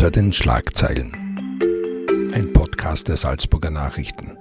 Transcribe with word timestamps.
Hinter 0.00 0.12
den 0.12 0.32
Schlagzeilen. 0.32 1.10
Ein 2.32 2.52
Podcast 2.52 3.08
der 3.08 3.16
Salzburger 3.16 3.70
Nachrichten. 3.70 4.38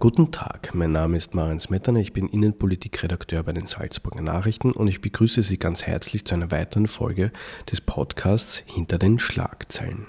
Guten 0.00 0.32
Tag, 0.32 0.74
mein 0.74 0.90
Name 0.90 1.16
ist 1.16 1.32
Marian 1.32 1.60
Smetana, 1.60 2.00
ich 2.00 2.12
bin 2.12 2.26
Innenpolitikredakteur 2.26 3.44
bei 3.44 3.52
den 3.52 3.68
Salzburger 3.68 4.22
Nachrichten 4.22 4.72
und 4.72 4.88
ich 4.88 5.00
begrüße 5.00 5.44
Sie 5.44 5.58
ganz 5.58 5.84
herzlich 5.84 6.24
zu 6.24 6.34
einer 6.34 6.50
weiteren 6.50 6.88
Folge 6.88 7.30
des 7.70 7.80
Podcasts 7.80 8.64
Hinter 8.66 8.98
den 8.98 9.20
Schlagzeilen. 9.20 10.08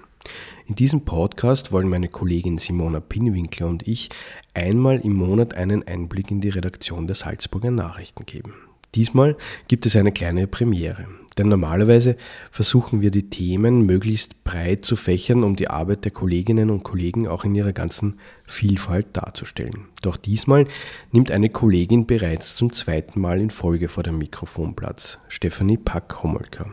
In 0.65 0.73
diesem 0.73 1.05
Podcast 1.05 1.71
wollen 1.71 1.89
meine 1.89 2.07
Kollegin 2.07 2.57
Simona 2.57 3.01
Pinwinkler 3.01 3.67
und 3.67 3.87
ich 3.87 4.09
einmal 4.55 4.99
im 5.01 5.13
Monat 5.13 5.53
einen 5.53 5.87
Einblick 5.87 6.31
in 6.31 6.41
die 6.41 6.49
Redaktion 6.49 7.05
der 7.05 7.15
Salzburger 7.15 7.69
Nachrichten 7.69 8.25
geben. 8.25 8.55
Diesmal 8.95 9.37
gibt 9.67 9.85
es 9.85 9.95
eine 9.95 10.11
kleine 10.11 10.47
Premiere. 10.47 11.05
Denn 11.37 11.47
normalerweise 11.47 12.15
versuchen 12.51 13.01
wir 13.01 13.11
die 13.11 13.29
Themen 13.29 13.85
möglichst 13.85 14.43
breit 14.43 14.85
zu 14.85 14.95
fächern, 14.95 15.43
um 15.43 15.55
die 15.55 15.69
Arbeit 15.69 16.05
der 16.05 16.11
Kolleginnen 16.11 16.69
und 16.69 16.83
Kollegen 16.83 17.27
auch 17.27 17.43
in 17.43 17.55
ihrer 17.55 17.73
ganzen 17.73 18.19
Vielfalt 18.45 19.07
darzustellen. 19.13 19.87
Doch 20.01 20.17
diesmal 20.17 20.65
nimmt 21.11 21.31
eine 21.31 21.49
Kollegin 21.49 22.05
bereits 22.05 22.55
zum 22.55 22.73
zweiten 22.73 23.19
Mal 23.19 23.41
in 23.41 23.49
Folge 23.49 23.87
vor 23.87 24.03
dem 24.03 24.17
Mikrofon 24.17 24.75
Platz, 24.75 25.17
Stefanie 25.27 25.77
Pack-Homolka. 25.77 26.67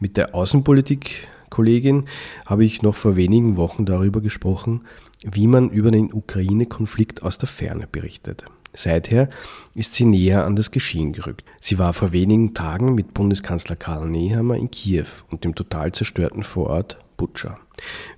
Mit 0.00 0.16
der 0.16 0.34
Außenpolitik-Kollegin 0.34 2.04
habe 2.44 2.64
ich 2.64 2.82
noch 2.82 2.94
vor 2.94 3.16
wenigen 3.16 3.56
Wochen 3.56 3.86
darüber 3.86 4.20
gesprochen, 4.20 4.82
wie 5.22 5.46
man 5.46 5.70
über 5.70 5.90
den 5.90 6.12
Ukraine-Konflikt 6.12 7.22
aus 7.22 7.38
der 7.38 7.48
Ferne 7.48 7.88
berichtet. 7.90 8.44
Seither 8.76 9.28
ist 9.74 9.94
sie 9.94 10.04
näher 10.04 10.44
an 10.44 10.54
das 10.54 10.70
Geschehen 10.70 11.12
gerückt. 11.12 11.44
Sie 11.60 11.78
war 11.78 11.92
vor 11.92 12.12
wenigen 12.12 12.54
Tagen 12.54 12.94
mit 12.94 13.14
Bundeskanzler 13.14 13.74
Karl 13.76 14.08
Nehammer 14.08 14.56
in 14.56 14.70
Kiew 14.70 15.06
und 15.30 15.44
dem 15.44 15.54
total 15.54 15.92
zerstörten 15.92 16.42
Vorort 16.42 16.98
Butscha. 17.16 17.58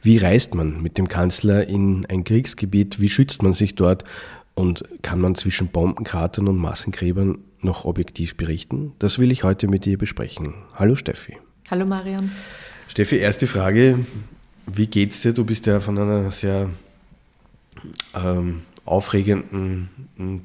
Wie 0.03 0.19
reist 0.19 0.55
man 0.55 0.83
mit 0.83 0.99
dem 0.99 1.09
Kanzler 1.09 1.67
in 1.67 2.05
ein 2.07 2.25
Kriegsgebiet? 2.25 3.01
Wie 3.01 3.09
schützt 3.09 3.43
man 3.43 3.53
sich 3.53 3.75
dort? 3.75 4.05
Und 4.55 4.85
kann 5.03 5.21
man 5.21 5.37
zwischen 5.37 5.69
Bombenkratern 5.69 6.49
und 6.49 6.59
Massengräbern 6.59 7.39
noch 7.61 7.85
objektiv 7.85 8.37
berichten? 8.37 8.93
Das 8.99 9.19
will 9.19 9.31
ich 9.31 9.45
heute 9.45 9.69
mit 9.69 9.85
dir 9.85 9.99
besprechen. 9.99 10.55
Hallo 10.75 10.97
Steffi. 10.97 11.39
Hallo 11.71 11.87
Marian. 11.87 12.33
Steffi, 12.89 13.17
erste 13.17 13.47
Frage. 13.47 14.01
Wie 14.67 14.87
geht's 14.87 15.21
dir? 15.21 15.33
Du 15.33 15.45
bist 15.45 15.67
ja 15.67 15.81
von 15.81 15.99
einer 15.99 16.31
sehr 16.31 16.71
ähm, 18.15 18.63
aufregenden, 18.89 19.91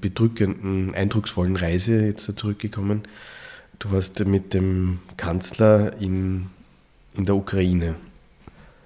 bedrückenden, 0.01 0.93
eindrucksvollen 0.93 1.55
Reise 1.55 2.05
jetzt 2.05 2.31
zurückgekommen. 2.37 3.03
Du 3.79 3.91
warst 3.91 4.23
mit 4.25 4.53
dem 4.53 4.99
Kanzler 5.17 5.99
in, 5.99 6.49
in 7.15 7.25
der 7.25 7.35
Ukraine. 7.35 7.95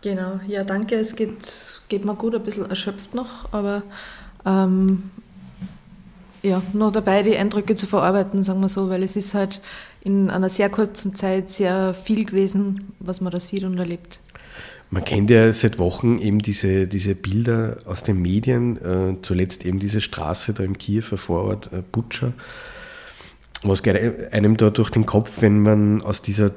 Genau, 0.02 0.40
ja, 0.48 0.64
danke. 0.64 0.96
Es 0.96 1.16
geht, 1.16 1.82
geht 1.90 2.06
mir 2.06 2.16
gut, 2.16 2.36
ein 2.36 2.44
bisschen 2.44 2.70
erschöpft 2.70 3.14
noch, 3.14 3.52
aber 3.52 3.84
ähm, 4.46 5.04
ja, 6.44 6.62
noch 6.74 6.92
dabei, 6.92 7.24
die 7.24 7.36
Eindrücke 7.36 7.76
zu 7.76 7.88
verarbeiten, 7.88 8.44
sagen 8.44 8.62
wir 8.62 8.70
so, 8.70 8.90
weil 8.90 9.04
es 9.04 9.16
ist 9.16 9.34
halt 9.34 9.62
in 10.02 10.30
einer 10.30 10.50
sehr 10.50 10.70
kurzen 10.70 11.16
Zeit 11.16 11.50
sehr 11.50 11.94
viel 11.94 12.26
gewesen, 12.26 12.94
was 13.00 13.22
man 13.22 13.32
da 13.32 13.40
sieht 13.40 13.64
und 13.64 13.78
erlebt. 13.78 14.20
Man 14.90 15.04
kennt 15.04 15.30
ja 15.30 15.52
seit 15.52 15.80
Wochen 15.80 16.18
eben 16.18 16.40
diese, 16.40 16.88
diese 16.88 17.14
Bilder 17.14 17.78
aus 17.86 18.04
den 18.04 18.22
Medien, 18.22 18.78
äh, 18.78 19.16
zuletzt 19.22 19.66
eben 19.66 19.80
diese 19.80 20.00
Straße 20.00 20.54
da 20.54 20.64
im 20.64 20.78
Kiewer 20.78 21.18
Vorort 21.18 21.72
äh, 21.74 21.84
Butscha. 21.92 22.32
Was 23.64 23.84
geht 23.84 24.32
einem 24.32 24.56
da 24.56 24.70
durch 24.70 24.90
den 24.90 25.06
Kopf, 25.06 25.42
wenn 25.42 25.62
man 25.62 26.02
aus 26.02 26.22
dieser 26.22 26.52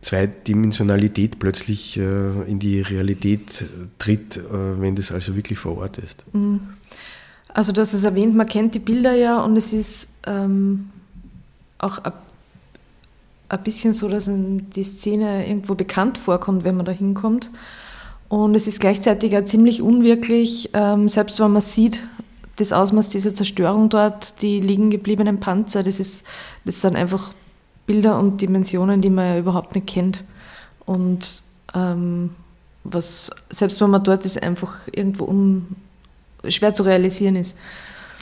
Zweidimensionalität 0.00 1.38
plötzlich 1.38 1.98
äh, 1.98 2.42
in 2.50 2.58
die 2.58 2.80
Realität 2.80 3.64
tritt, 3.98 4.38
äh, 4.38 4.80
wenn 4.80 4.94
das 4.94 5.12
also 5.12 5.36
wirklich 5.36 5.58
vor 5.58 5.78
Ort 5.78 5.98
ist? 5.98 6.24
Mhm. 6.32 6.60
Also 7.48 7.72
du 7.72 7.80
hast 7.80 7.92
es 7.92 8.04
erwähnt, 8.04 8.34
man 8.34 8.46
kennt 8.46 8.74
die 8.74 8.78
Bilder 8.78 9.12
ja 9.14 9.42
und 9.42 9.56
es 9.56 9.72
ist 9.72 10.08
ähm, 10.26 10.90
auch 11.78 11.98
ein 11.98 12.12
ein 13.50 13.62
bisschen 13.64 13.92
so, 13.92 14.08
dass 14.08 14.30
die 14.30 14.84
Szene 14.84 15.46
irgendwo 15.46 15.74
bekannt 15.74 16.18
vorkommt, 16.18 16.64
wenn 16.64 16.76
man 16.76 16.86
da 16.86 16.92
hinkommt. 16.92 17.50
Und 18.28 18.54
es 18.54 18.68
ist 18.68 18.80
gleichzeitig 18.80 19.36
auch 19.36 19.44
ziemlich 19.44 19.82
unwirklich, 19.82 20.70
ähm, 20.72 21.08
selbst 21.08 21.40
wenn 21.40 21.50
man 21.50 21.62
sieht, 21.62 22.00
das 22.56 22.72
Ausmaß 22.72 23.08
dieser 23.08 23.34
Zerstörung 23.34 23.88
dort, 23.88 24.40
die 24.42 24.60
liegen 24.60 24.90
gebliebenen 24.90 25.40
Panzer, 25.40 25.82
das, 25.82 25.98
ist, 25.98 26.24
das 26.64 26.80
sind 26.80 26.94
einfach 26.94 27.32
Bilder 27.86 28.18
und 28.20 28.40
Dimensionen, 28.40 29.00
die 29.00 29.10
man 29.10 29.26
ja 29.26 29.38
überhaupt 29.38 29.74
nicht 29.74 29.88
kennt. 29.88 30.22
Und 30.86 31.42
ähm, 31.74 32.30
was, 32.84 33.30
selbst 33.50 33.80
wenn 33.80 33.90
man 33.90 34.04
dort 34.04 34.24
ist, 34.24 34.40
einfach 34.40 34.74
irgendwo 34.92 35.24
un, 35.24 35.66
schwer 36.48 36.72
zu 36.72 36.84
realisieren 36.84 37.34
ist. 37.34 37.56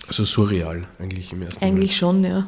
Also 0.06 0.25
surreal 0.25 0.87
eigentlich 0.99 1.33
im 1.34 1.43
ersten 1.43 1.62
Eigentlich 1.62 1.91
Mal. 1.91 1.97
schon, 1.97 2.25
ja. 2.25 2.47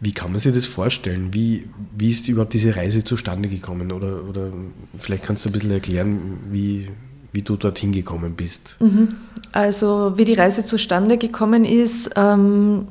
Wie 0.00 0.12
kann 0.12 0.32
man 0.32 0.40
sich 0.40 0.54
das 0.54 0.66
vorstellen? 0.66 1.34
Wie, 1.34 1.68
wie 1.96 2.10
ist 2.10 2.26
überhaupt 2.26 2.54
diese 2.54 2.74
Reise 2.74 3.04
zustande 3.04 3.48
gekommen? 3.48 3.92
Oder, 3.92 4.24
oder 4.26 4.50
vielleicht 4.98 5.24
kannst 5.24 5.44
du 5.44 5.50
ein 5.50 5.52
bisschen 5.52 5.70
erklären, 5.70 6.38
wie, 6.50 6.88
wie 7.32 7.42
du 7.42 7.56
dorthin 7.56 7.92
gekommen 7.92 8.34
bist. 8.34 8.78
Mhm. 8.80 9.08
Also 9.52 10.14
wie 10.16 10.24
die 10.24 10.34
Reise 10.34 10.64
zustande 10.64 11.18
gekommen 11.18 11.66
ist, 11.66 12.10
ähm, 12.16 12.88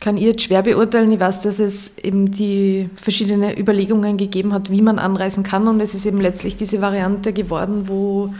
kann 0.00 0.16
ich 0.16 0.24
jetzt 0.24 0.42
schwer 0.42 0.62
beurteilen. 0.62 1.12
Ich 1.12 1.20
weiß, 1.20 1.42
dass 1.42 1.58
es 1.58 1.92
eben 1.98 2.30
die 2.30 2.88
verschiedenen 2.96 3.56
Überlegungen 3.56 4.16
gegeben 4.16 4.54
hat, 4.54 4.70
wie 4.70 4.80
man 4.80 4.98
anreisen 4.98 5.42
kann. 5.42 5.68
Und 5.68 5.80
es 5.80 5.94
ist 5.94 6.06
eben 6.06 6.20
letztlich 6.20 6.56
diese 6.56 6.80
Variante 6.80 7.34
geworden, 7.34 7.88
wo 7.88 8.32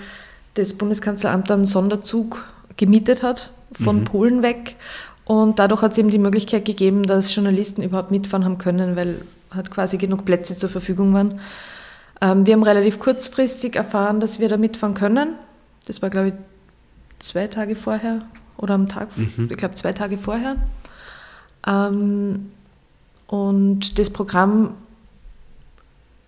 das 0.54 0.72
Bundeskanzleramt 0.72 1.50
einen 1.50 1.66
Sonderzug 1.66 2.44
gemietet 2.76 3.22
hat 3.22 3.50
von 3.72 4.00
mhm. 4.00 4.04
Polen 4.04 4.42
weg 4.42 4.76
und 5.28 5.58
dadurch 5.58 5.82
hat 5.82 5.92
es 5.92 5.98
eben 5.98 6.08
die 6.10 6.18
Möglichkeit 6.18 6.64
gegeben, 6.64 7.02
dass 7.02 7.34
Journalisten 7.34 7.82
überhaupt 7.82 8.10
mitfahren 8.10 8.46
haben 8.46 8.56
können, 8.56 8.96
weil 8.96 9.20
halt 9.54 9.70
quasi 9.70 9.98
genug 9.98 10.24
Plätze 10.24 10.56
zur 10.56 10.70
Verfügung 10.70 11.12
waren. 11.12 11.40
Ähm, 12.22 12.46
wir 12.46 12.54
haben 12.54 12.62
relativ 12.62 12.98
kurzfristig 12.98 13.76
erfahren, 13.76 14.20
dass 14.20 14.40
wir 14.40 14.48
da 14.48 14.56
mitfahren 14.56 14.94
können. 14.94 15.34
Das 15.86 16.00
war, 16.00 16.08
glaube 16.08 16.28
ich, 16.28 16.34
zwei 17.18 17.46
Tage 17.46 17.76
vorher 17.76 18.22
oder 18.56 18.72
am 18.72 18.88
Tag, 18.88 19.10
mhm. 19.18 19.48
ich 19.50 19.58
glaube 19.58 19.74
zwei 19.74 19.92
Tage 19.92 20.16
vorher. 20.16 20.56
Ähm, 21.66 22.50
und 23.26 23.98
das 23.98 24.08
Programm 24.08 24.76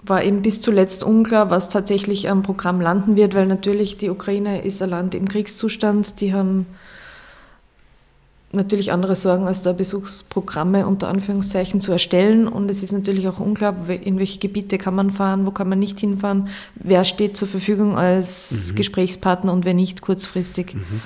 war 0.03 0.23
eben 0.23 0.43
bis 0.43 0.61
zuletzt 0.61 1.05
unklar, 1.05 1.49
was 1.49 1.71
tatsächlich 1.71 2.29
am 2.29 2.43
Programm 2.43 2.83
landen 2.83 3.17
wird, 3.17 3.35
weil 3.35 3.47
natürlich 3.47 3.97
die 3.97 4.11
Ukraine 4.11 4.63
ist 4.63 4.83
ein 4.83 4.91
Land 4.91 5.15
im 5.15 5.27
Kriegszustand. 5.27 6.21
Die 6.21 6.35
haben 6.35 6.67
natürlich 8.53 8.93
andere 8.93 9.15
Sorgen, 9.15 9.47
als 9.47 9.63
da 9.63 9.73
Besuchsprogramme 9.73 10.87
unter 10.87 11.09
Anführungszeichen 11.09 11.81
zu 11.81 11.93
erstellen. 11.93 12.49
Und 12.49 12.69
es 12.71 12.83
ist 12.83 12.93
natürlich 12.93 13.29
auch 13.29 13.39
unklar, 13.39 13.89
in 13.89 14.19
welche 14.19 14.39
Gebiete 14.39 14.79
kann 14.79 14.95
man 14.95 15.11
fahren, 15.11 15.47
wo 15.47 15.51
kann 15.51 15.69
man 15.69 15.79
nicht 15.79 16.01
hinfahren, 16.01 16.49
wer 16.75 17.05
steht 17.05 17.37
zur 17.37 17.49
Verfügung 17.49 17.97
als 17.97 18.71
mhm. 18.71 18.75
Gesprächspartner 18.75 19.53
und 19.53 19.65
wer 19.65 19.75
nicht 19.75 20.01
kurzfristig. 20.01 20.75
Mhm. 20.75 21.01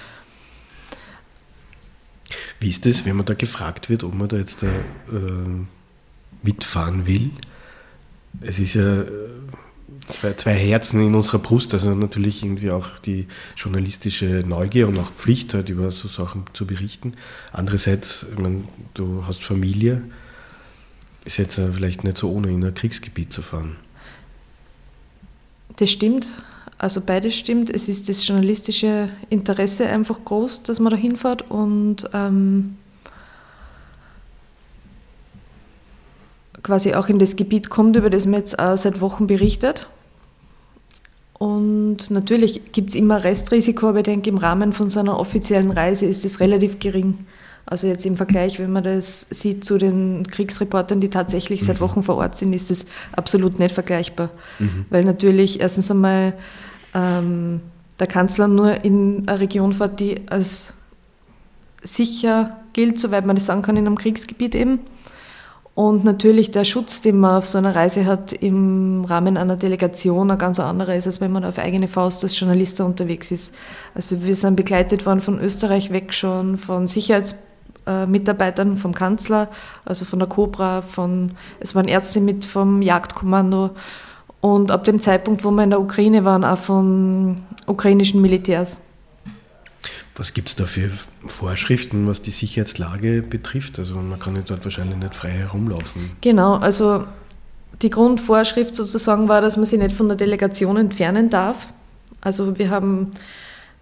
Wie 2.60 2.68
ist 2.68 2.86
es, 2.86 3.04
wenn 3.04 3.16
man 3.16 3.26
da 3.26 3.34
gefragt 3.34 3.90
wird, 3.90 4.04
ob 4.04 4.14
man 4.14 4.28
da 4.28 4.36
jetzt 4.36 4.62
da, 4.62 4.68
äh, 4.68 5.66
mitfahren 6.42 7.06
will? 7.06 7.30
Es 8.40 8.58
ist 8.58 8.74
ja 8.74 9.02
äh, 9.02 9.06
zwei, 10.08 10.34
zwei 10.34 10.54
Herzen 10.54 11.00
in 11.00 11.14
unserer 11.14 11.38
Brust. 11.38 11.72
Also 11.74 11.94
natürlich 11.94 12.42
irgendwie 12.42 12.70
auch 12.70 12.98
die 12.98 13.26
journalistische 13.56 14.44
Neugier 14.46 14.88
und 14.88 14.98
auch 14.98 15.10
Pflicht, 15.10 15.54
halt 15.54 15.70
über 15.70 15.90
so 15.90 16.08
Sachen 16.08 16.44
zu 16.52 16.66
berichten. 16.66 17.14
Andererseits, 17.52 18.26
ich 18.30 18.38
meine, 18.38 18.64
du 18.94 19.26
hast 19.26 19.42
Familie, 19.42 20.02
ist 21.24 21.38
jetzt 21.38 21.54
vielleicht 21.54 22.04
nicht 22.04 22.18
so 22.18 22.30
ohne 22.30 22.50
in 22.50 22.64
ein 22.64 22.74
Kriegsgebiet 22.74 23.32
zu 23.32 23.42
fahren. 23.42 23.76
Das 25.76 25.90
stimmt. 25.90 26.26
Also 26.78 27.00
beides 27.00 27.34
stimmt. 27.34 27.70
Es 27.70 27.88
ist 27.88 28.08
das 28.08 28.26
journalistische 28.26 29.08
Interesse 29.30 29.86
einfach 29.86 30.24
groß, 30.24 30.64
dass 30.64 30.80
man 30.80 30.90
da 30.90 30.96
hinfährt 30.96 31.50
und 31.50 32.08
ähm, 32.12 32.76
quasi 36.62 36.94
auch 36.94 37.08
in 37.08 37.18
das 37.18 37.36
Gebiet 37.36 37.70
kommt, 37.70 37.96
über 37.96 38.10
das 38.10 38.26
man 38.26 38.40
jetzt 38.40 38.58
auch 38.58 38.76
seit 38.76 39.00
Wochen 39.00 39.26
berichtet. 39.26 39.88
Und 41.44 42.10
natürlich 42.10 42.72
gibt 42.72 42.88
es 42.88 42.96
immer 42.96 43.22
Restrisiko, 43.22 43.90
aber 43.90 43.98
ich 43.98 44.04
denke, 44.04 44.30
im 44.30 44.38
Rahmen 44.38 44.72
von 44.72 44.88
so 44.88 44.98
einer 44.98 45.20
offiziellen 45.20 45.72
Reise 45.72 46.06
ist 46.06 46.24
es 46.24 46.40
relativ 46.40 46.78
gering. 46.78 47.18
Also 47.66 47.86
jetzt 47.86 48.06
im 48.06 48.16
Vergleich, 48.16 48.58
wenn 48.60 48.72
man 48.72 48.82
das 48.82 49.26
sieht 49.28 49.62
zu 49.62 49.76
den 49.76 50.26
Kriegsreportern, 50.26 51.02
die 51.02 51.10
tatsächlich 51.10 51.60
mhm. 51.60 51.66
seit 51.66 51.80
Wochen 51.82 52.02
vor 52.02 52.16
Ort 52.16 52.34
sind, 52.34 52.54
ist 52.54 52.70
das 52.70 52.86
absolut 53.12 53.58
nicht 53.58 53.74
vergleichbar. 53.74 54.30
Mhm. 54.58 54.86
Weil 54.88 55.04
natürlich 55.04 55.60
erstens 55.60 55.90
einmal 55.90 56.32
ähm, 56.94 57.60
der 58.00 58.06
Kanzler 58.06 58.48
nur 58.48 58.82
in 58.82 59.28
eine 59.28 59.40
Region 59.40 59.74
fährt, 59.74 60.00
die 60.00 60.22
als 60.30 60.72
sicher 61.82 62.56
gilt, 62.72 62.98
soweit 62.98 63.26
man 63.26 63.36
das 63.36 63.44
sagen 63.44 63.60
kann, 63.60 63.76
in 63.76 63.86
einem 63.86 63.98
Kriegsgebiet 63.98 64.54
eben. 64.54 64.80
Und 65.74 66.04
natürlich 66.04 66.52
der 66.52 66.62
Schutz, 66.62 67.00
den 67.00 67.18
man 67.18 67.38
auf 67.38 67.46
so 67.46 67.58
einer 67.58 67.74
Reise 67.74 68.06
hat 68.06 68.32
im 68.32 69.04
Rahmen 69.04 69.36
einer 69.36 69.56
Delegation, 69.56 70.30
ein 70.30 70.38
ganz 70.38 70.60
anderer 70.60 70.94
ist, 70.94 71.06
als 71.06 71.20
wenn 71.20 71.32
man 71.32 71.44
auf 71.44 71.58
eigene 71.58 71.88
Faust 71.88 72.22
als 72.22 72.38
Journalist 72.38 72.80
unterwegs 72.80 73.32
ist. 73.32 73.52
Also 73.92 74.22
wir 74.22 74.36
sind 74.36 74.54
begleitet 74.54 75.04
worden 75.04 75.20
von 75.20 75.40
Österreich 75.40 75.90
weg 75.90 76.14
schon, 76.14 76.58
von 76.58 76.86
Sicherheitsmitarbeitern 76.86 78.76
vom 78.76 78.94
Kanzler, 78.94 79.48
also 79.84 80.04
von 80.04 80.20
der 80.20 80.28
Cobra, 80.28 80.80
von, 80.80 81.32
es 81.58 81.74
waren 81.74 81.88
Ärzte 81.88 82.20
mit 82.20 82.44
vom 82.44 82.80
Jagdkommando 82.80 83.70
und 84.40 84.70
ab 84.70 84.84
dem 84.84 85.00
Zeitpunkt, 85.00 85.44
wo 85.44 85.50
wir 85.50 85.64
in 85.64 85.70
der 85.70 85.80
Ukraine 85.80 86.24
waren, 86.24 86.44
auch 86.44 86.58
von 86.58 87.38
ukrainischen 87.66 88.22
Militärs. 88.22 88.78
Was 90.16 90.32
gibt 90.32 90.48
es 90.48 90.56
da 90.56 90.64
für 90.64 90.90
Vorschriften, 91.26 92.06
was 92.06 92.22
die 92.22 92.30
Sicherheitslage 92.30 93.22
betrifft? 93.22 93.78
Also 93.78 93.96
man 93.96 94.18
kann 94.18 94.36
ja 94.36 94.42
dort 94.46 94.64
wahrscheinlich 94.64 94.96
nicht 94.96 95.16
frei 95.16 95.30
herumlaufen. 95.30 96.12
Genau, 96.20 96.54
also 96.54 97.04
die 97.82 97.90
Grundvorschrift 97.90 98.76
sozusagen 98.76 99.28
war, 99.28 99.40
dass 99.40 99.56
man 99.56 99.66
sich 99.66 99.78
nicht 99.78 99.94
von 99.94 100.06
der 100.06 100.16
Delegation 100.16 100.76
entfernen 100.76 101.30
darf. 101.30 101.68
Also 102.20 102.58
wir 102.58 102.70
haben, 102.70 103.10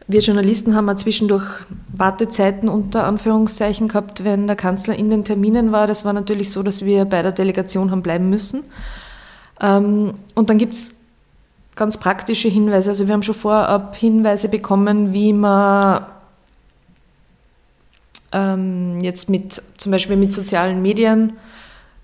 wir 0.07 0.21
Journalisten 0.21 0.75
haben 0.75 0.97
zwischendurch 0.97 1.45
Wartezeiten 1.93 2.71
unter 2.71 3.05
Anführungszeichen 3.05 3.89
gehabt, 3.89 4.25
wenn 4.25 4.47
der 4.47 4.57
Kanzler 4.57 4.97
in 4.97 5.11
den 5.11 5.25
Terminen 5.25 5.71
war. 5.71 5.87
Das 5.87 6.05
war 6.05 6.15
natürlich 6.15 6.51
so, 6.51 6.63
dass 6.63 6.85
wir 6.85 7.05
bei 7.05 7.23
der 7.23 7.33
Delegation 7.33 7.91
haben 7.91 8.03
bleiben 8.03 8.31
müssen. 8.31 8.65
Ähm, 9.61 10.15
und 10.35 10.49
dann 10.49 10.57
gibt 10.57 10.73
es 10.73 10.95
ganz 11.77 11.99
praktische 11.99 12.49
Hinweise. 12.49 12.91
Also 12.91 13.07
wir 13.07 13.13
haben 13.13 13.23
schon 13.23 13.35
vorab 13.35 13.97
Hinweise 13.97 14.49
bekommen, 14.49 15.13
wie 15.13 15.33
man 15.33 16.07
ähm, 18.33 19.01
jetzt 19.01 19.29
mit 19.29 19.63
zum 19.77 19.93
Beispiel 19.93 20.17
mit 20.17 20.33
sozialen 20.33 20.83
Medien, 20.83 21.35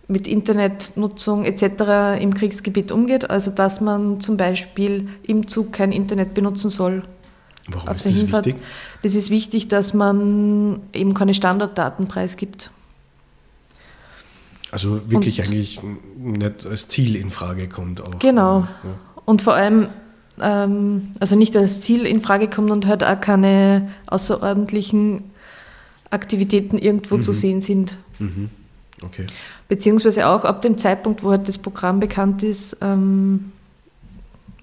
mit 0.07 0.27
Internetnutzung 0.27 1.45
etc. 1.45 2.21
im 2.21 2.35
Kriegsgebiet 2.35 2.93
umgeht. 2.93 3.29
Also 3.29 3.51
dass 3.51 3.81
man 3.81 4.21
zum 4.21 4.37
Beispiel 4.37 5.09
im 5.23 5.47
Zug 5.47 5.73
kein 5.73 5.93
Internet 5.93 6.35
benutzen 6.35 6.71
soll. 6.71 7.03
Warum 7.69 7.95
ist 7.95 8.07
das 8.07 8.13
Hinfahrt. 8.13 8.47
wichtig? 8.47 8.63
Das 9.03 9.15
ist 9.15 9.31
wichtig, 9.31 9.69
dass 9.69 9.93
man 9.93 10.81
eben 10.93 11.15
keine 11.15 11.35
Standarddaten 11.35 12.09
preisgibt. 12.09 12.71
Also 14.71 15.11
wirklich 15.11 15.39
Und, 15.39 15.47
eigentlich 15.47 15.81
nicht 16.19 16.67
als 16.67 16.89
Ziel 16.89 17.17
in 17.17 17.31
Frage 17.31 17.69
kommt 17.69 18.03
auch. 18.03 18.19
Genau. 18.19 18.61
Ja. 18.61 18.69
Und 19.25 19.43
vor 19.43 19.55
allem, 19.55 19.89
ähm, 20.41 21.13
also 21.21 21.37
nicht 21.37 21.57
als 21.57 21.81
Ziel 21.81 22.07
in 22.07 22.21
Frage 22.21 22.49
kommt 22.49 22.71
und 22.71 22.87
halt 22.87 23.05
auch 23.05 23.21
keine 23.21 23.89
außerordentlichen 24.07 25.25
Aktivitäten 26.11 26.79
irgendwo 26.79 27.17
mhm. 27.17 27.23
zu 27.23 27.33
sehen 27.33 27.61
sind. 27.61 27.99
Mhm. 28.19 28.51
Okay. 29.03 29.27
Beziehungsweise 29.69 30.27
auch 30.27 30.45
ab 30.45 30.63
dem 30.63 30.79
Zeitpunkt, 30.79 31.23
wo 31.23 31.31
halt 31.31 31.47
das 31.49 31.59
Programm 31.59 32.01
bekannt 32.01 32.43
ist, 32.43 32.77
ähm, 32.81 33.53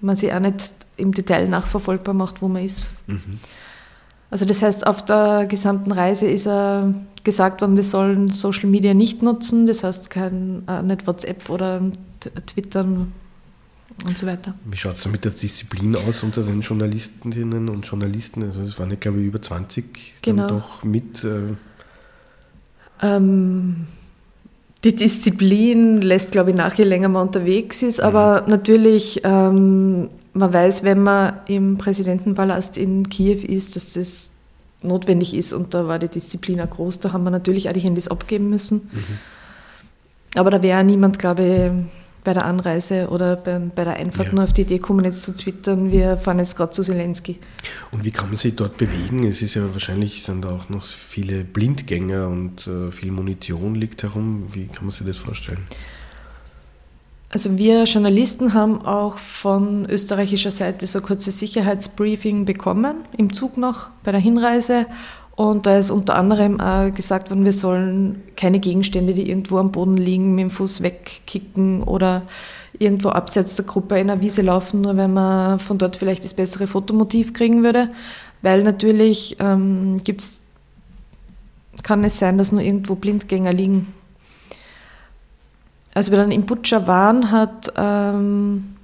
man 0.00 0.16
sich 0.16 0.32
auch 0.32 0.40
nicht 0.40 0.72
im 0.96 1.12
Detail 1.12 1.48
nachverfolgbar 1.48 2.14
macht, 2.14 2.42
wo 2.42 2.48
man 2.48 2.64
ist. 2.64 2.90
Mhm. 3.06 3.38
Also 4.30 4.44
das 4.44 4.60
heißt, 4.60 4.86
auf 4.86 5.04
der 5.04 5.46
gesamten 5.46 5.92
Reise 5.92 6.26
ist 6.26 6.46
er 6.46 6.92
gesagt 7.24 7.60
worden, 7.60 7.76
wir 7.76 7.82
sollen 7.82 8.28
Social 8.28 8.68
Media 8.68 8.94
nicht 8.94 9.22
nutzen, 9.22 9.66
das 9.66 9.84
heißt 9.84 10.10
kein, 10.10 10.62
äh, 10.68 10.82
nicht 10.82 11.06
WhatsApp 11.06 11.48
oder 11.48 11.80
Twitter 12.46 12.86
und 14.04 14.18
so 14.18 14.26
weiter. 14.26 14.54
Wie 14.64 14.76
schaut 14.76 14.98
es 14.98 15.06
mit 15.06 15.24
der 15.24 15.32
Disziplin 15.32 15.96
aus 15.96 16.22
unter 16.22 16.42
den 16.42 16.60
Journalistinnen 16.60 17.68
und 17.68 17.86
Journalisten? 17.86 18.42
Also 18.42 18.60
es 18.62 18.78
waren 18.78 18.90
ja, 18.90 18.96
glaube 18.96 19.20
ich, 19.20 19.26
über 19.26 19.40
20 19.40 20.14
genau. 20.22 20.48
doch 20.48 20.84
mit. 20.84 21.24
Äh 21.24 21.54
ähm, 23.02 23.86
die 24.84 24.94
Disziplin 24.94 26.00
lässt, 26.02 26.32
glaube 26.32 26.50
ich, 26.50 26.56
nach, 26.56 26.74
je 26.74 26.84
länger 26.84 27.08
man 27.08 27.26
unterwegs 27.26 27.82
ist, 27.82 28.00
aber 28.00 28.42
mhm. 28.42 28.50
natürlich, 28.50 29.22
ähm, 29.24 30.10
man 30.32 30.52
weiß, 30.52 30.84
wenn 30.84 31.02
man 31.02 31.40
im 31.46 31.78
Präsidentenpalast 31.78 32.78
in 32.78 33.08
Kiew 33.08 33.38
ist, 33.46 33.74
dass 33.74 33.94
das 33.94 34.30
notwendig 34.82 35.34
ist 35.34 35.52
und 35.52 35.74
da 35.74 35.88
war 35.88 35.98
die 35.98 36.08
Disziplin 36.08 36.60
auch 36.60 36.70
groß, 36.70 37.00
da 37.00 37.12
haben 37.12 37.24
wir 37.24 37.30
natürlich 37.30 37.68
auch 37.68 37.72
die 37.72 37.80
Handys 37.80 38.08
abgeben 38.08 38.50
müssen. 38.50 38.90
Mhm. 38.92 40.38
Aber 40.38 40.50
da 40.50 40.62
wäre 40.62 40.84
niemand, 40.84 41.18
glaube 41.18 41.42
ich, 41.42 42.05
bei 42.26 42.34
der 42.34 42.44
Anreise 42.44 43.08
oder 43.08 43.36
bei, 43.36 43.58
bei 43.58 43.84
der 43.84 43.94
Einfahrt 43.94 44.28
ja. 44.28 44.34
nur 44.34 44.44
auf 44.44 44.52
die 44.52 44.62
Idee 44.62 44.80
kommen, 44.80 45.04
jetzt 45.04 45.22
zu 45.22 45.32
twittern, 45.32 45.92
wir 45.92 46.16
fahren 46.16 46.40
jetzt 46.40 46.56
gerade 46.56 46.72
zu 46.72 46.82
Zelensky. 46.82 47.38
Und 47.92 48.04
wie 48.04 48.10
kann 48.10 48.28
man 48.28 48.36
sich 48.36 48.56
dort 48.56 48.76
bewegen? 48.76 49.24
Es 49.24 49.42
ist 49.42 49.54
ja 49.54 49.62
wahrscheinlich, 49.72 50.24
sind 50.24 50.44
da 50.44 50.50
auch 50.50 50.68
noch 50.68 50.84
viele 50.84 51.44
Blindgänger 51.44 52.26
und 52.26 52.66
äh, 52.66 52.90
viel 52.90 53.12
Munition 53.12 53.76
liegt 53.76 54.02
herum. 54.02 54.48
Wie 54.52 54.66
kann 54.66 54.86
man 54.86 54.92
sich 54.92 55.06
das 55.06 55.16
vorstellen? 55.18 55.60
Also 57.30 57.56
wir 57.56 57.84
Journalisten 57.84 58.54
haben 58.54 58.82
auch 58.82 59.18
von 59.18 59.88
österreichischer 59.88 60.50
Seite 60.50 60.84
so 60.88 60.98
ein 60.98 61.04
kurzes 61.04 61.38
Sicherheitsbriefing 61.38 62.44
bekommen, 62.44 63.04
im 63.16 63.32
Zug 63.32 63.56
noch, 63.56 63.90
bei 64.02 64.10
der 64.10 64.20
Hinreise. 64.20 64.86
Und 65.36 65.66
da 65.66 65.76
ist 65.76 65.90
unter 65.90 66.16
anderem 66.16 66.60
auch 66.60 66.90
gesagt 66.92 67.28
worden, 67.28 67.44
wir 67.44 67.52
sollen 67.52 68.22
keine 68.36 68.58
Gegenstände, 68.58 69.12
die 69.12 69.28
irgendwo 69.28 69.58
am 69.58 69.70
Boden 69.70 69.98
liegen, 69.98 70.34
mit 70.34 70.44
dem 70.44 70.50
Fuß 70.50 70.80
wegkicken 70.80 71.82
oder 71.82 72.22
irgendwo 72.78 73.10
abseits 73.10 73.54
der 73.56 73.66
Gruppe 73.66 73.98
in 73.98 74.10
einer 74.10 74.22
Wiese 74.22 74.40
laufen, 74.40 74.80
nur 74.80 74.96
wenn 74.96 75.12
man 75.12 75.58
von 75.58 75.76
dort 75.76 75.96
vielleicht 75.96 76.24
das 76.24 76.32
bessere 76.32 76.66
Fotomotiv 76.66 77.34
kriegen 77.34 77.62
würde. 77.62 77.90
Weil 78.40 78.62
natürlich 78.62 79.36
ähm, 79.38 79.98
gibt's, 80.02 80.40
kann 81.82 82.02
es 82.02 82.18
sein, 82.18 82.38
dass 82.38 82.52
nur 82.52 82.62
irgendwo 82.62 82.94
Blindgänger 82.94 83.52
liegen. 83.52 83.92
Als 85.92 86.10
wir 86.10 86.16
dann 86.16 86.30
in 86.30 86.46
Butcher 86.46 86.86
waren, 86.86 87.30
hat, 87.30 87.72
ähm, 87.76 88.74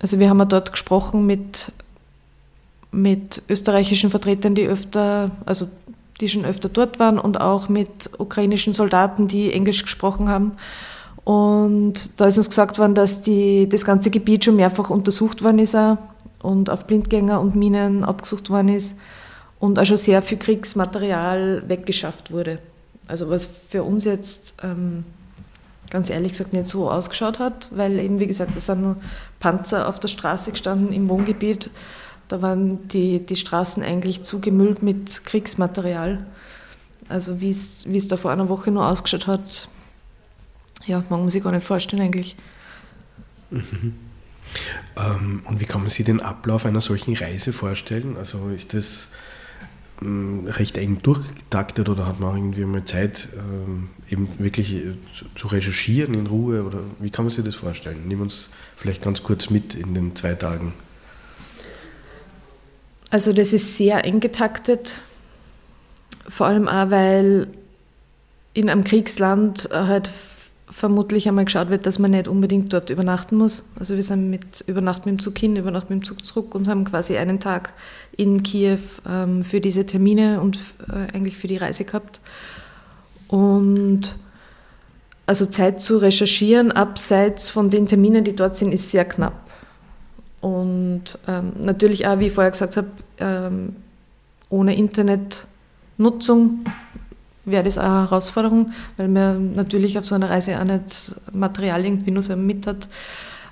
also 0.00 0.18
wir 0.18 0.28
haben 0.30 0.48
dort 0.48 0.72
gesprochen 0.72 1.26
mit 1.26 1.72
mit 2.92 3.42
österreichischen 3.48 4.10
Vertretern, 4.10 4.54
die 4.54 4.66
öfter, 4.66 5.30
also 5.44 5.68
die 6.20 6.28
schon 6.28 6.44
öfter 6.44 6.68
dort 6.68 6.98
waren 6.98 7.18
und 7.18 7.40
auch 7.40 7.68
mit 7.68 8.10
ukrainischen 8.18 8.72
Soldaten, 8.72 9.28
die 9.28 9.52
Englisch 9.52 9.82
gesprochen 9.82 10.28
haben. 10.28 10.52
Und 11.24 12.20
da 12.20 12.26
ist 12.26 12.38
uns 12.38 12.48
gesagt 12.48 12.78
worden, 12.78 12.94
dass 12.94 13.20
die, 13.20 13.68
das 13.68 13.84
ganze 13.84 14.10
Gebiet 14.10 14.44
schon 14.44 14.56
mehrfach 14.56 14.90
untersucht 14.90 15.42
worden 15.42 15.58
ist 15.58 15.76
und 16.40 16.70
auf 16.70 16.86
Blindgänger 16.86 17.40
und 17.40 17.56
Minen 17.56 18.04
abgesucht 18.04 18.48
worden 18.48 18.68
ist 18.68 18.96
und 19.58 19.78
auch 19.78 19.84
schon 19.84 19.96
sehr 19.96 20.22
viel 20.22 20.38
Kriegsmaterial 20.38 21.64
weggeschafft 21.66 22.30
wurde. 22.30 22.60
Also 23.08 23.28
was 23.28 23.44
für 23.44 23.82
uns 23.82 24.04
jetzt 24.04 24.54
ähm, 24.62 25.04
ganz 25.90 26.10
ehrlich 26.10 26.32
gesagt 26.32 26.52
nicht 26.52 26.68
so 26.68 26.90
ausgeschaut 26.90 27.38
hat, 27.38 27.68
weil 27.72 27.98
eben 27.98 28.20
wie 28.20 28.26
gesagt, 28.26 28.56
es 28.56 28.66
sind 28.66 28.82
nur 28.82 28.96
Panzer 29.40 29.88
auf 29.88 29.98
der 29.98 30.08
Straße 30.08 30.50
gestanden 30.52 30.92
im 30.92 31.08
Wohngebiet 31.08 31.70
da 32.28 32.42
waren 32.42 32.88
die, 32.88 33.24
die 33.24 33.36
Straßen 33.36 33.82
eigentlich 33.82 34.22
zugemüllt 34.22 34.82
mit 34.82 35.24
Kriegsmaterial. 35.24 36.26
Also 37.08 37.40
wie 37.40 37.50
es 37.50 38.08
da 38.08 38.16
vor 38.16 38.32
einer 38.32 38.48
Woche 38.48 38.70
nur 38.70 38.86
ausgeschaut 38.86 39.26
hat, 39.26 39.68
ja, 40.86 40.98
mag 40.98 41.10
man 41.10 41.30
sich 41.30 41.42
gar 41.42 41.52
nicht 41.52 41.66
vorstellen 41.66 42.02
eigentlich. 42.02 42.36
Mhm. 43.50 43.94
Ähm, 44.96 45.42
und 45.44 45.60
wie 45.60 45.64
kann 45.64 45.82
man 45.82 45.90
sich 45.90 46.04
den 46.04 46.20
Ablauf 46.20 46.66
einer 46.66 46.80
solchen 46.80 47.14
Reise 47.14 47.52
vorstellen? 47.52 48.16
Also 48.16 48.48
ist 48.48 48.74
das 48.74 49.08
ähm, 50.02 50.46
recht 50.46 50.76
eng 50.78 51.02
durchgetaktet 51.02 51.88
oder 51.88 52.06
hat 52.06 52.20
man 52.20 52.36
irgendwie 52.36 52.64
mal 52.64 52.84
Zeit, 52.84 53.28
ähm, 53.36 53.88
eben 54.08 54.28
wirklich 54.38 54.74
äh, 54.74 54.94
zu, 55.12 55.26
zu, 55.34 55.48
recherchieren 55.48 56.14
in 56.14 56.26
Ruhe? 56.26 56.64
Oder 56.64 56.80
wie 57.00 57.10
kann 57.10 57.24
man 57.24 57.34
sich 57.34 57.44
das 57.44 57.54
vorstellen? 57.54 58.02
Nimm 58.06 58.20
uns 58.20 58.48
vielleicht 58.76 59.02
ganz 59.02 59.22
kurz 59.22 59.50
mit 59.50 59.74
in 59.74 59.94
den 59.94 60.16
zwei 60.16 60.34
Tagen. 60.34 60.72
Also 63.10 63.32
das 63.32 63.52
ist 63.52 63.76
sehr 63.76 64.04
eng 64.04 64.20
getaktet, 64.20 64.98
vor 66.28 66.46
allem 66.46 66.68
auch, 66.68 66.90
weil 66.90 67.48
in 68.52 68.68
einem 68.68 68.84
Kriegsland 68.84 69.68
halt 69.70 70.10
vermutlich 70.68 71.28
einmal 71.28 71.44
geschaut 71.44 71.70
wird, 71.70 71.86
dass 71.86 71.98
man 71.98 72.10
nicht 72.10 72.26
unbedingt 72.26 72.72
dort 72.72 72.90
übernachten 72.90 73.36
muss. 73.36 73.64
Also 73.78 73.94
wir 73.94 74.02
sind 74.02 74.30
mit 74.30 74.62
Übernachten 74.66 75.08
mit 75.08 75.18
dem 75.18 75.22
Zug 75.22 75.38
hin, 75.38 75.56
Übernachten 75.56 75.94
mit 75.94 76.02
dem 76.02 76.06
Zug 76.06 76.24
zurück 76.24 76.54
und 76.54 76.66
haben 76.66 76.84
quasi 76.84 77.16
einen 77.16 77.38
Tag 77.38 77.72
in 78.16 78.42
Kiew 78.42 78.80
ähm, 79.08 79.44
für 79.44 79.60
diese 79.60 79.86
Termine 79.86 80.40
und 80.40 80.58
äh, 80.88 81.14
eigentlich 81.14 81.36
für 81.36 81.46
die 81.46 81.56
Reise 81.56 81.84
gehabt. 81.84 82.20
Und 83.28 84.16
also 85.26 85.46
Zeit 85.46 85.80
zu 85.80 85.98
recherchieren, 85.98 86.72
abseits 86.72 87.48
von 87.48 87.70
den 87.70 87.86
Terminen, 87.86 88.24
die 88.24 88.34
dort 88.34 88.56
sind, 88.56 88.72
ist 88.72 88.90
sehr 88.90 89.04
knapp. 89.04 89.45
Und 90.46 91.18
ähm, 91.26 91.54
natürlich 91.58 92.06
auch, 92.06 92.20
wie 92.20 92.28
ich 92.28 92.32
vorher 92.32 92.52
gesagt 92.52 92.76
habe, 92.76 92.86
ähm, 93.18 93.74
ohne 94.48 94.76
Internetnutzung 94.76 96.64
wäre 97.44 97.64
das 97.64 97.78
auch 97.78 97.82
eine 97.82 98.02
Herausforderung, 98.02 98.70
weil 98.96 99.08
man 99.08 99.56
natürlich 99.56 99.98
auf 99.98 100.04
so 100.04 100.14
einer 100.14 100.30
Reise 100.30 100.56
auch 100.60 100.64
nicht 100.64 101.16
Material 101.32 101.84
irgendwie 101.84 102.12
nur 102.12 102.22
so 102.22 102.36
mit 102.36 102.64
hat. 102.68 102.88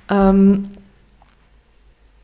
Ähm, 0.09 0.69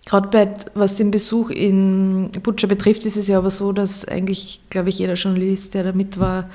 Gerade 0.06 0.28
bei, 0.28 0.54
was 0.74 0.94
den 0.94 1.10
Besuch 1.10 1.50
in 1.50 2.30
Butcher 2.40 2.68
betrifft, 2.68 3.04
ist 3.06 3.16
es 3.16 3.26
ja 3.26 3.38
aber 3.38 3.50
so, 3.50 3.72
dass 3.72 4.04
eigentlich, 4.04 4.60
glaube 4.70 4.90
ich, 4.90 5.00
jeder 5.00 5.14
Journalist, 5.14 5.74
der 5.74 5.82
da 5.82 5.92
mit 5.92 6.20
war, 6.20 6.48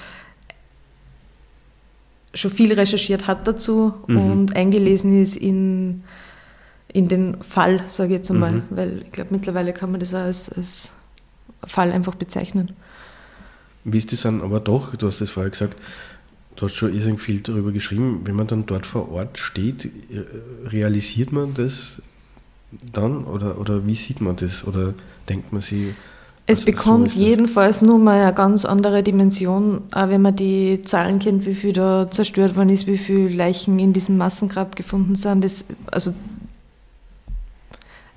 schon 2.34 2.52
viel 2.52 2.72
recherchiert 2.72 3.28
hat 3.28 3.46
dazu 3.46 3.94
mhm. 4.08 4.32
und 4.32 4.56
eingelesen 4.56 5.22
ist 5.22 5.36
in, 5.36 6.04
in 6.96 7.10
den 7.10 7.44
Fall, 7.44 7.82
sage 7.88 8.14
ich 8.14 8.20
jetzt 8.20 8.32
einmal, 8.32 8.54
mhm. 8.54 8.64
weil 8.70 9.02
ich 9.04 9.12
glaube, 9.12 9.32
mittlerweile 9.32 9.74
kann 9.74 9.92
man 9.92 10.00
das 10.00 10.14
auch 10.14 10.20
als, 10.20 10.50
als 10.50 10.94
Fall 11.68 11.92
einfach 11.92 12.16
bezeichnen. 12.16 12.72
Wie 13.84 13.98
ist 13.98 14.14
das 14.14 14.22
dann 14.22 14.42
aber 14.42 14.62
doch, 14.62 14.96
du 14.96 15.06
hast 15.06 15.20
das 15.20 15.30
vorher 15.30 15.50
gesagt, 15.50 15.76
du 16.56 16.64
hast 16.64 16.76
schon 16.76 16.94
irrsinnig 16.94 17.20
viel 17.20 17.42
darüber 17.42 17.74
geschrieben, 17.74 18.22
wenn 18.24 18.36
man 18.36 18.48
dann 18.48 18.66
dort 18.66 18.86
vor 18.86 19.12
Ort 19.12 19.40
steht, 19.40 19.86
äh, 19.86 20.24
realisiert 20.68 21.34
man 21.34 21.54
das 21.54 22.02
dann 22.94 23.26
oder, 23.26 23.60
oder 23.60 23.86
wie 23.86 23.96
sieht 23.96 24.22
man 24.22 24.38
das 24.38 24.66
oder 24.66 24.94
denkt 25.28 25.52
man 25.52 25.62
sich, 25.62 25.94
es 26.48 26.62
bekommt 26.62 27.12
so 27.12 27.20
jedenfalls 27.20 27.82
nur 27.82 27.98
mal 27.98 28.22
eine 28.22 28.34
ganz 28.34 28.66
andere 28.66 29.02
Dimension, 29.02 29.82
auch 29.92 30.10
wenn 30.10 30.22
man 30.22 30.36
die 30.36 30.82
Zahlen 30.84 31.18
kennt, 31.18 31.46
wie 31.48 31.56
viel 31.56 31.74
da 31.74 32.10
zerstört 32.10 32.56
worden 32.56 32.70
ist, 32.70 32.86
wie 32.86 33.00
viele 33.00 33.30
Leichen 33.30 33.80
in 33.80 33.94
diesem 33.94 34.18
Massengrab 34.18 34.76
gefunden 34.76 35.16
sind. 35.16 35.44
Das, 35.44 35.66
also 35.92 36.14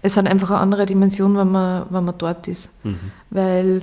es 0.08 0.16
hat 0.16 0.26
einfach 0.26 0.50
eine 0.50 0.60
andere 0.60 0.86
Dimension, 0.86 1.36
wenn 1.36 1.50
man, 1.50 1.86
wenn 1.90 2.04
man 2.04 2.14
dort 2.18 2.48
ist. 2.48 2.70
Mhm. 2.84 2.98
Weil 3.30 3.82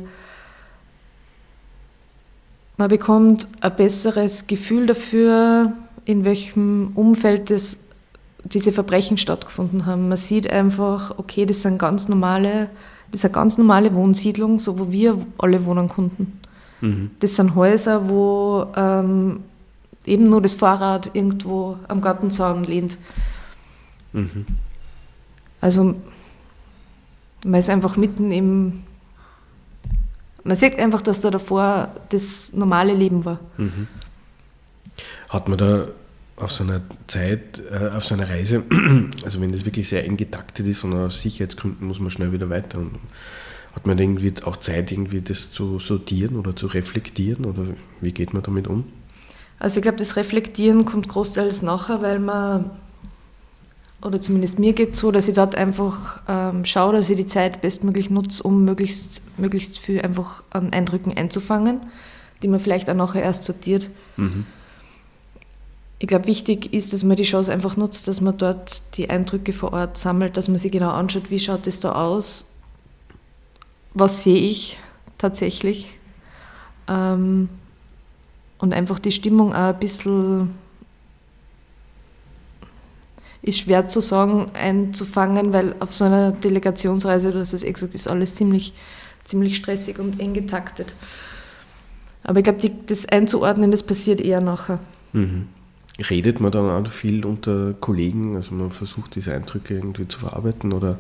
man 2.78 2.90
bekommt 2.90 3.48
ein 3.62 3.76
besseres 3.76 4.48
Gefühl 4.48 4.86
dafür, 4.86 5.72
in 6.04 6.26
welchem 6.26 6.92
Umfeld 6.94 7.50
das, 7.50 7.78
diese 8.44 8.74
Verbrechen 8.74 9.18
stattgefunden 9.18 9.86
haben. 9.86 10.10
Man 10.10 10.18
sieht 10.18 10.52
einfach, 10.52 11.18
okay, 11.18 11.46
das 11.46 11.62
sind 11.62 11.80
ganz 11.80 12.10
normale 12.10 12.70
das 13.12 13.22
ist 13.22 13.26
eine 13.26 13.34
ganz 13.34 13.58
normale 13.58 13.94
Wohnsiedlung, 13.94 14.60
so 14.60 14.80
wo 14.80 14.92
wir 14.92 15.18
alle 15.38 15.66
wohnen 15.66 15.88
konnten. 15.88 16.40
Mhm. 16.82 17.12
Das 17.20 17.36
sind 17.36 17.56
Häuser, 17.56 18.10
wo 18.10 18.68
ähm, 18.76 19.40
eben 20.06 20.30
nur 20.30 20.42
das 20.42 20.54
Fahrrad 20.54 21.12
irgendwo 21.14 21.78
am 21.88 22.02
Gartenzaun 22.02 22.64
lehnt. 22.64 22.98
Mhm. 24.14 24.46
Also 25.66 25.96
man 27.44 27.60
ist 27.60 27.72
einfach 27.72 27.98
mitten 27.98 28.32
im... 28.32 28.84
Man 30.44 30.56
sieht 30.56 30.78
einfach, 30.78 31.02
dass 31.02 31.22
da 31.22 31.32
davor 31.32 31.90
das 32.10 32.54
normale 32.54 32.94
Leben 32.94 33.26
war. 33.26 33.40
Mhm. 33.58 33.88
Hat 35.28 35.48
man 35.50 35.58
da 35.58 35.88
auf 36.36 36.52
so 36.52 36.64
einer 36.64 36.82
Zeit, 37.08 37.64
äh, 37.72 37.88
auf 37.88 38.06
so 38.06 38.14
einer 38.14 38.30
Reise, 38.30 38.62
also 39.24 39.42
wenn 39.42 39.52
das 39.52 39.66
wirklich 39.66 39.90
sehr 39.90 40.06
eng 40.06 40.18
getaktet 40.18 40.68
ist 40.68 40.84
und 40.84 40.94
aus 40.94 41.24
Sicherheitsgründen 41.24 41.88
muss 41.88 42.00
man 42.00 42.12
schnell 42.12 42.32
wieder 42.32 42.52
weiter, 42.52 42.78
und 42.78 43.00
hat 43.74 43.88
man 43.88 43.98
irgendwie 43.98 44.36
auch 44.44 44.58
Zeit, 44.58 44.92
irgendwie 44.92 45.22
das 45.22 45.52
zu 45.52 45.80
sortieren 45.80 46.36
oder 46.36 46.56
zu 46.56 46.68
reflektieren 46.68 47.44
oder 47.46 47.64
wie 48.02 48.12
geht 48.12 48.36
man 48.36 48.44
damit 48.44 48.68
um? 48.68 48.84
Also 49.58 49.80
ich 49.80 49.82
glaube, 49.82 49.98
das 49.98 50.16
Reflektieren 50.16 50.86
kommt 50.86 51.08
großteils 51.08 51.64
nachher, 51.64 52.04
weil 52.04 52.20
man, 52.20 52.70
oder 54.02 54.22
zumindest 54.22 54.60
mir 54.60 54.74
geht 54.74 54.94
es 54.94 55.00
so, 55.00 55.12
dass 55.12 55.28
ich 55.28 55.36
dort 55.36 55.56
einfach 55.56 56.22
ähm, 56.28 56.66
schaue, 56.66 56.94
dass 56.94 57.10
ich 57.10 57.18
die 57.18 57.26
Zeit 57.26 57.62
bestmöglich 57.62 58.10
nutze, 58.10 58.44
um 58.44 58.66
möglichst, 58.66 59.22
möglichst 59.38 59.80
viel 59.80 60.02
einfach 60.02 60.44
an 60.50 60.74
Eindrücken 60.74 61.18
einzufangen, 61.18 61.82
die 62.44 62.48
man 62.48 62.60
vielleicht 62.60 62.90
auch 62.90 62.96
nachher 62.96 63.24
erst 63.24 63.44
sortiert. 63.44 63.90
Mhm 64.18 64.46
ich 66.06 66.08
glaube, 66.08 66.28
wichtig 66.28 66.74
ist, 66.74 66.94
dass 66.94 67.04
man 67.04 67.16
die 67.16 67.24
Chance 67.24 67.52
einfach 67.52 67.78
nutzt, 67.78 68.08
dass 68.08 68.22
man 68.22 68.38
dort 68.38 68.96
die 68.98 69.10
Eindrücke 69.10 69.54
vor 69.54 69.74
Ort 69.74 69.98
sammelt, 69.98 70.36
dass 70.38 70.48
man 70.48 70.58
sich 70.58 70.72
genau 70.72 70.92
anschaut, 70.92 71.32
wie 71.32 71.40
schaut 71.40 71.68
es 71.68 71.80
da 71.80 71.94
aus, 71.94 72.52
was 73.94 74.24
sehe 74.24 74.38
ich 74.38 74.78
tatsächlich 75.18 75.98
ähm, 76.88 77.50
und 78.58 78.74
einfach 78.74 79.00
die 79.00 79.12
Stimmung 79.12 79.54
auch 79.54 79.74
ein 79.74 79.80
bisschen 79.80 80.54
ist 83.46 83.60
schwer 83.60 83.88
zu 83.88 84.02
sagen, 84.02 84.48
einzufangen, 84.54 85.54
weil 85.54 85.76
auf 85.80 85.94
so 85.94 86.06
einer 86.06 86.32
Delegationsreise, 86.32 87.32
du 87.32 87.40
hast 87.40 87.54
es 87.54 87.64
eh 87.64 87.72
gesagt, 87.72 87.94
ist 87.94 88.08
alles 88.08 88.34
ziemlich, 88.34 88.74
ziemlich 89.24 89.56
stressig 89.56 90.00
und 90.00 90.20
eng 90.20 90.34
getaktet. 90.34 90.94
Aber 92.24 92.40
ich 92.40 92.44
glaube, 92.44 92.72
das 92.88 93.06
einzuordnen, 93.06 93.70
das 93.70 93.84
passiert 93.84 94.20
eher 94.20 94.42
nachher. 94.42 94.80
Mhm. 95.14 95.48
Redet 96.10 96.40
man 96.40 96.52
dann 96.52 96.70
auch 96.70 96.92
viel 96.92 97.24
unter 97.24 97.74
Kollegen? 97.74 98.36
Also 98.36 98.54
man 98.56 98.72
versucht 98.72 99.16
diese 99.16 99.34
Eindrücke 99.34 99.76
irgendwie 99.76 100.08
zu 100.08 100.20
verarbeiten 100.20 100.74
oder? 100.74 100.98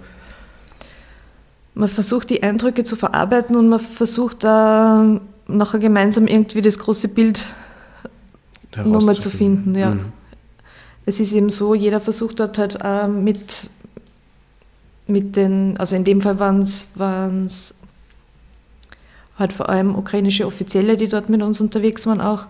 Man 1.73 1.89
versucht 1.89 2.29
die 2.29 2.43
Eindrücke 2.43 2.83
zu 2.83 2.95
verarbeiten 2.95 3.55
und 3.55 3.67
man 3.67 3.79
versucht 3.79 4.43
da 4.43 5.19
nachher 5.47 5.79
gemeinsam 5.79 6.27
irgendwie 6.27 6.61
das 6.61 6.77
große 6.77 7.09
Bild 7.09 7.45
nochmal 8.85 9.17
zu 9.17 9.29
finden. 9.29 9.75
Ja. 9.75 9.95
Mhm. 9.95 10.13
Es 11.05 11.19
ist 11.19 11.33
eben 11.33 11.49
so, 11.49 11.75
jeder 11.75 11.99
versucht 11.99 12.39
dort 12.39 12.57
halt 12.57 12.83
auch 12.83 13.07
mit, 13.07 13.69
mit 15.07 15.35
den, 15.35 15.77
also 15.77 15.95
in 15.95 16.03
dem 16.03 16.21
Fall 16.21 16.39
waren 16.39 16.61
es 16.61 17.75
halt 19.37 19.53
vor 19.53 19.69
allem 19.69 19.95
ukrainische 19.95 20.47
Offizielle, 20.47 20.97
die 20.97 21.07
dort 21.07 21.29
mit 21.29 21.41
uns 21.41 21.61
unterwegs 21.61 22.07
waren 22.07 22.21
auch, 22.21 22.47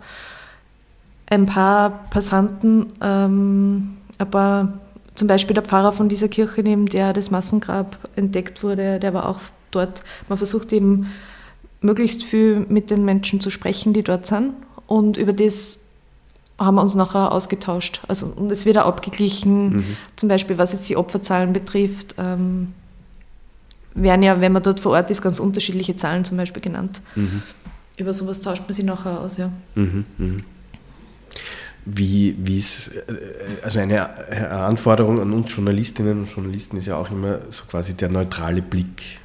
ein 1.27 1.45
paar 1.47 2.05
Passanten, 2.11 2.87
ähm, 3.01 3.97
ein 4.17 4.29
paar, 4.29 4.73
zum 5.15 5.27
Beispiel 5.27 5.55
der 5.55 5.63
Pfarrer 5.63 5.91
von 5.91 6.07
dieser 6.07 6.27
Kirche, 6.27 6.61
neben 6.61 6.85
der 6.85 7.13
das 7.13 7.31
Massengrab 7.31 7.97
entdeckt 8.15 8.63
wurde, 8.63 8.99
der 8.99 9.13
war 9.13 9.27
auch 9.27 9.39
dort. 9.71 10.03
Man 10.29 10.37
versucht 10.37 10.71
eben 10.71 11.07
möglichst 11.81 12.23
viel 12.23 12.65
mit 12.69 12.89
den 12.89 13.05
Menschen 13.05 13.39
zu 13.39 13.49
sprechen, 13.49 13.93
die 13.93 14.03
dort 14.03 14.27
sind. 14.27 14.53
Und 14.87 15.17
über 15.17 15.33
das 15.33 15.79
haben 16.57 16.75
wir 16.75 16.81
uns 16.81 16.95
nachher 16.95 17.31
ausgetauscht. 17.31 18.01
Also, 18.07 18.27
und 18.27 18.51
es 18.51 18.65
wird 18.65 18.77
auch 18.77 18.85
abgeglichen, 18.85 19.69
mhm. 19.69 19.97
zum 20.15 20.29
Beispiel 20.29 20.57
was 20.57 20.73
jetzt 20.73 20.89
die 20.89 20.97
Opferzahlen 20.97 21.53
betrifft. 21.53 22.15
Ähm, 22.17 22.73
werden 23.93 24.23
ja, 24.23 24.41
wenn 24.41 24.51
man 24.51 24.63
dort 24.63 24.79
vor 24.79 24.93
Ort 24.93 25.09
ist, 25.11 25.21
ganz 25.21 25.39
unterschiedliche 25.39 25.95
Zahlen 25.95 26.25
zum 26.25 26.37
Beispiel 26.37 26.61
genannt. 26.61 27.01
Mhm. 27.15 27.41
Über 27.97 28.13
sowas 28.13 28.41
tauscht 28.41 28.63
man 28.63 28.73
sich 28.73 28.83
nachher 28.83 29.21
aus, 29.21 29.37
ja. 29.37 29.51
Mhm, 29.75 30.05
mh 30.17 30.41
wie 31.85 32.57
es, 32.57 32.87
äh, 32.87 33.01
also 33.61 33.79
eine 33.79 34.09
Anforderung 34.51 35.21
an 35.21 35.31
uns 35.31 35.55
Journalistinnen 35.55 36.21
und 36.21 36.31
Journalisten 36.31 36.77
ist 36.77 36.87
ja 36.87 36.97
auch 36.97 37.11
immer 37.11 37.39
so 37.51 37.63
quasi 37.69 37.93
der 37.93 38.09
neutrale 38.09 38.61
Blick 38.61 39.19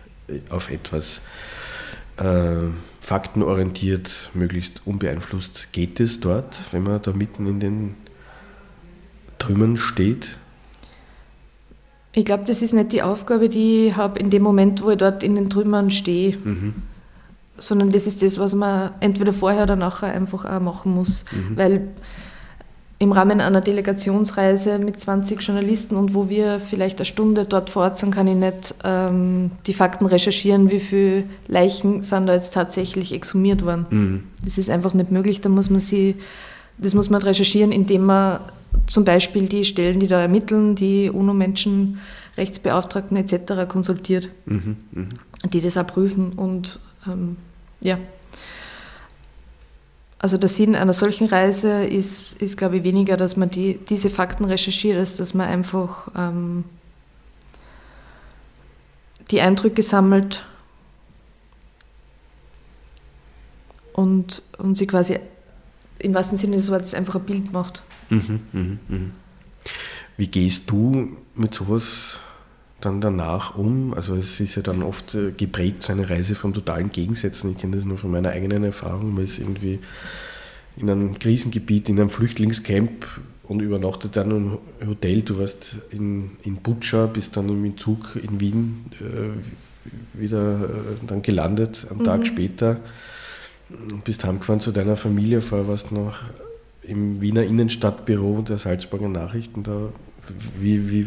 auf 0.50 0.70
etwas. 0.70 1.22
Äh, 2.18 2.68
faktenorientiert, 3.10 4.30
möglichst 4.34 4.82
unbeeinflusst. 4.86 5.72
Geht 5.72 5.98
es 5.98 6.20
dort, 6.20 6.56
wenn 6.70 6.84
man 6.84 7.02
da 7.02 7.12
mitten 7.12 7.44
in 7.44 7.58
den 7.58 7.94
Trümmern 9.40 9.76
steht? 9.76 10.38
Ich 12.12 12.24
glaube, 12.24 12.44
das 12.46 12.62
ist 12.62 12.72
nicht 12.72 12.92
die 12.92 13.02
Aufgabe, 13.02 13.48
die 13.48 13.88
ich 13.88 13.96
habe 13.96 14.20
in 14.20 14.30
dem 14.30 14.44
Moment, 14.44 14.84
wo 14.84 14.90
ich 14.90 14.96
dort 14.96 15.24
in 15.24 15.34
den 15.34 15.50
Trümmern 15.50 15.90
stehe. 15.90 16.36
Mhm. 16.36 16.74
Sondern 17.58 17.90
das 17.90 18.06
ist 18.06 18.22
das, 18.22 18.38
was 18.38 18.54
man 18.54 18.92
entweder 19.00 19.32
vorher 19.32 19.64
oder 19.64 19.74
nachher 19.74 20.12
einfach 20.12 20.44
auch 20.44 20.60
machen 20.60 20.94
muss. 20.94 21.24
Mhm. 21.32 21.56
Weil 21.56 21.88
im 23.00 23.10
Rahmen 23.12 23.40
einer 23.40 23.60
Delegationsreise 23.62 24.78
mit 24.78 25.00
20 25.00 25.40
Journalisten 25.40 25.96
und 25.96 26.14
wo 26.14 26.28
wir 26.28 26.60
vielleicht 26.60 26.98
eine 26.98 27.06
Stunde 27.06 27.46
dort 27.46 27.70
vor 27.70 27.84
Ort 27.84 27.96
sind, 27.96 28.14
kann 28.14 28.28
ich 28.28 28.36
nicht 28.36 28.74
ähm, 28.84 29.52
die 29.66 29.72
Fakten 29.72 30.04
recherchieren, 30.04 30.70
wie 30.70 30.80
viele 30.80 31.24
Leichen 31.48 32.02
sind 32.02 32.26
da 32.26 32.34
jetzt 32.34 32.52
tatsächlich 32.52 33.14
exhumiert 33.14 33.64
worden. 33.64 33.86
Mhm. 33.88 34.24
Das 34.44 34.58
ist 34.58 34.68
einfach 34.68 34.92
nicht 34.92 35.10
möglich. 35.10 35.40
Da 35.40 35.48
muss 35.48 35.70
man 35.70 35.80
sie, 35.80 36.16
das 36.76 36.92
muss 36.92 37.08
man 37.08 37.22
recherchieren, 37.22 37.72
indem 37.72 38.04
man 38.04 38.40
zum 38.86 39.06
Beispiel 39.06 39.48
die 39.48 39.64
Stellen, 39.64 39.98
die 39.98 40.06
da 40.06 40.20
ermitteln, 40.20 40.74
die 40.74 41.08
UNO-Menschenrechtsbeauftragten 41.08 43.16
etc. 43.16 43.66
konsultiert, 43.66 44.28
mhm. 44.44 44.76
Mhm. 44.92 45.08
die 45.50 45.62
das 45.62 45.78
auch 45.78 45.86
prüfen 45.86 46.34
und 46.34 46.78
ähm, 47.06 47.38
ja. 47.80 47.96
Also 50.22 50.36
der 50.36 50.50
Sinn 50.50 50.76
einer 50.76 50.92
solchen 50.92 51.28
Reise 51.28 51.82
ist, 51.84 52.40
ist 52.42 52.58
glaube 52.58 52.76
ich, 52.76 52.84
weniger, 52.84 53.16
dass 53.16 53.38
man 53.38 53.50
die, 53.50 53.78
diese 53.88 54.10
Fakten 54.10 54.44
recherchiert, 54.44 54.98
als 54.98 55.16
dass 55.16 55.32
man 55.32 55.48
einfach 55.48 56.08
ähm, 56.14 56.64
die 59.30 59.40
Eindrücke 59.40 59.82
sammelt 59.82 60.44
und, 63.94 64.42
und 64.58 64.76
sie 64.76 64.86
quasi 64.86 65.18
im 65.98 66.12
wahrsten 66.12 66.36
Sinne 66.36 66.56
des 66.56 66.70
Wortes 66.70 66.92
einfach 66.92 67.14
ein 67.14 67.24
Bild 67.24 67.52
macht. 67.54 67.82
Mhm, 68.10 68.40
mh, 68.52 68.78
mh. 68.88 69.10
Wie 70.18 70.26
gehst 70.26 70.68
du 70.70 71.16
mit 71.34 71.54
sowas 71.54 72.18
dann 72.80 73.00
danach 73.00 73.56
um? 73.56 73.94
Also 73.94 74.14
es 74.14 74.40
ist 74.40 74.54
ja 74.56 74.62
dann 74.62 74.82
oft 74.82 75.14
äh, 75.14 75.32
geprägt, 75.32 75.82
so 75.82 75.92
eine 75.92 76.08
Reise 76.08 76.34
von 76.34 76.54
totalen 76.54 76.90
Gegensätzen. 76.92 77.52
Ich 77.52 77.58
kenne 77.58 77.76
das 77.76 77.84
nur 77.84 77.98
von 77.98 78.10
meiner 78.10 78.30
eigenen 78.30 78.64
Erfahrung, 78.64 79.16
weil 79.16 79.24
es 79.24 79.38
irgendwie 79.38 79.78
in 80.76 80.90
einem 80.90 81.18
Krisengebiet, 81.18 81.88
in 81.88 81.98
einem 81.98 82.10
Flüchtlingscamp 82.10 83.06
und 83.44 83.60
übernachtet 83.60 84.16
dann 84.16 84.30
im 84.30 84.58
Hotel. 84.86 85.22
Du 85.22 85.38
warst 85.38 85.76
in, 85.90 86.30
in 86.42 86.56
Butscha, 86.56 87.06
bist 87.06 87.36
dann 87.36 87.48
im 87.48 87.76
Zug 87.76 88.16
in 88.22 88.40
Wien 88.40 88.86
äh, 89.00 90.18
wieder 90.18 90.64
äh, 90.64 91.06
dann 91.06 91.22
gelandet, 91.22 91.86
am 91.90 91.98
mhm. 91.98 92.04
Tag 92.04 92.26
später. 92.26 92.80
Bist 94.04 94.24
heimgefahren 94.24 94.60
zu 94.60 94.72
deiner 94.72 94.96
Familie, 94.96 95.42
vorher 95.42 95.68
warst 95.68 95.90
du 95.90 95.94
noch 95.94 96.22
im 96.82 97.20
Wiener 97.20 97.44
Innenstadtbüro 97.44 98.42
der 98.42 98.58
Salzburger 98.58 99.08
Nachrichten 99.08 99.62
da? 99.62 99.90
Wie, 100.58 100.90
wie, 100.90 101.06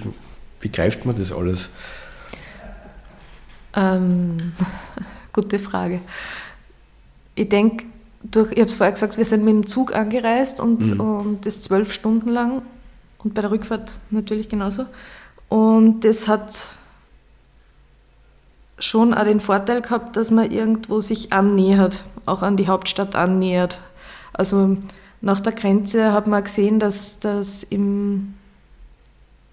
wie 0.63 0.69
greift 0.69 1.05
man 1.05 1.17
das 1.17 1.31
alles? 1.31 1.69
Ähm, 3.75 4.37
gute 5.33 5.59
Frage. 5.59 6.01
Ich 7.35 7.49
denke, 7.49 7.85
durch, 8.23 8.51
ich 8.51 8.59
habe 8.59 8.69
es 8.69 8.75
vorher 8.75 8.93
gesagt, 8.93 9.17
wir 9.17 9.25
sind 9.25 9.43
mit 9.43 9.53
dem 9.53 9.65
Zug 9.65 9.93
angereist 9.93 10.59
und, 10.59 10.93
mhm. 10.93 10.99
und 10.99 11.45
das 11.45 11.61
zwölf 11.61 11.91
Stunden 11.91 12.29
lang 12.29 12.61
und 13.23 13.33
bei 13.33 13.41
der 13.41 13.51
Rückfahrt 13.51 13.91
natürlich 14.11 14.49
genauso. 14.49 14.85
Und 15.49 16.01
das 16.01 16.27
hat 16.27 16.75
schon 18.79 19.13
auch 19.13 19.23
den 19.23 19.39
Vorteil 19.39 19.81
gehabt, 19.81 20.15
dass 20.17 20.31
man 20.31 20.51
irgendwo 20.51 21.01
sich 21.01 21.31
annähert, 21.31 22.03
auch 22.25 22.41
an 22.41 22.57
die 22.57 22.67
Hauptstadt 22.67 23.15
annähert. 23.15 23.79
Also 24.33 24.77
nach 25.21 25.39
der 25.39 25.53
Grenze 25.53 26.11
hat 26.11 26.27
man 26.27 26.43
gesehen, 26.43 26.79
dass, 26.79 27.19
dass 27.19 27.63
im, 27.63 28.33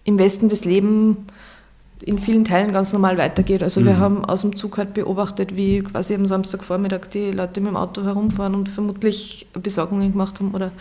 im 0.04 0.18
Westen 0.18 0.48
das 0.48 0.64
Leben 0.64 1.26
in 2.02 2.18
vielen 2.18 2.44
Teilen 2.44 2.72
ganz 2.72 2.92
normal 2.92 3.18
weitergeht. 3.18 3.62
Also 3.62 3.80
mhm. 3.80 3.86
wir 3.86 3.98
haben 3.98 4.24
aus 4.24 4.40
dem 4.40 4.56
Zug 4.56 4.78
halt 4.78 4.94
beobachtet, 4.94 5.56
wie 5.56 5.80
quasi 5.80 6.14
am 6.14 6.26
Samstagvormittag 6.26 7.08
die 7.12 7.30
Leute 7.30 7.60
mit 7.60 7.70
dem 7.70 7.76
Auto 7.76 8.02
herumfahren 8.02 8.54
und 8.54 8.68
vermutlich 8.68 9.46
Besorgungen 9.52 10.12
gemacht 10.12 10.40
haben 10.40 10.52
oder 10.52 10.72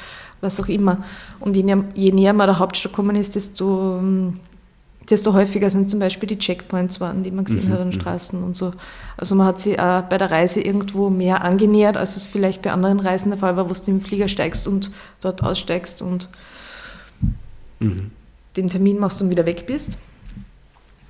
was 0.41 0.59
auch 0.59 0.69
immer. 0.69 1.03
Und 1.39 1.55
je 1.55 1.63
näher, 1.63 1.83
je 1.93 2.11
näher 2.11 2.33
man 2.33 2.47
der 2.47 2.59
Hauptstadt 2.59 2.93
gekommen 2.93 3.15
ist, 3.15 3.35
desto 3.35 4.01
desto 5.09 5.33
häufiger 5.33 5.69
sind 5.69 5.89
zum 5.89 5.99
Beispiel 5.99 6.27
die 6.27 6.37
Checkpoints 6.37 6.99
waren, 6.99 7.23
die 7.23 7.31
man 7.31 7.45
gesehen 7.45 7.67
mhm. 7.67 7.73
hat 7.73 7.79
an 7.79 7.87
mhm. 7.87 7.93
Straßen 7.93 8.43
und 8.43 8.55
so. 8.55 8.73
Also 9.17 9.35
man 9.35 9.47
hat 9.47 9.59
sich 9.59 9.79
auch 9.79 10.03
bei 10.03 10.17
der 10.17 10.31
Reise 10.31 10.61
irgendwo 10.61 11.09
mehr 11.09 11.43
angenähert, 11.43 11.97
als 11.97 12.15
es 12.15 12.25
vielleicht 12.25 12.61
bei 12.61 12.71
anderen 12.71 12.99
Reisen 12.99 13.29
der 13.29 13.39
Fall 13.39 13.57
war, 13.57 13.69
wo 13.69 13.73
du 13.73 13.91
im 13.91 14.01
Flieger 14.01 14.27
steigst 14.27 14.67
und 14.67 14.91
dort 15.21 15.43
aussteigst 15.43 16.01
und 16.01 16.29
mhm. 17.79 18.11
Den 18.61 18.69
Termin 18.69 18.99
machst 18.99 19.21
und 19.21 19.29
wieder 19.29 19.45
weg 19.45 19.65
bist. 19.65 19.97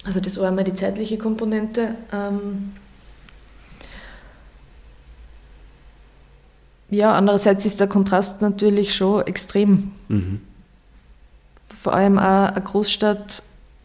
Also 0.06 0.20
das 0.20 0.38
war 0.38 0.48
einmal 0.48 0.64
die 0.64 0.74
zeitliche 0.74 1.18
Komponente. 1.18 1.96
Ähm 2.12 2.72
ja, 6.90 7.14
andererseits 7.14 7.66
ist 7.66 7.80
der 7.80 7.88
Kontrast 7.88 8.42
natürlich 8.42 8.96
schon 8.96 9.28
extrem. 9.28 9.92
Mhm. 10.08 10.40
Vor 11.82 11.94
allem 11.94 12.18
auch 12.18 12.54
eine 12.54 12.62
Großstadt 12.62 13.44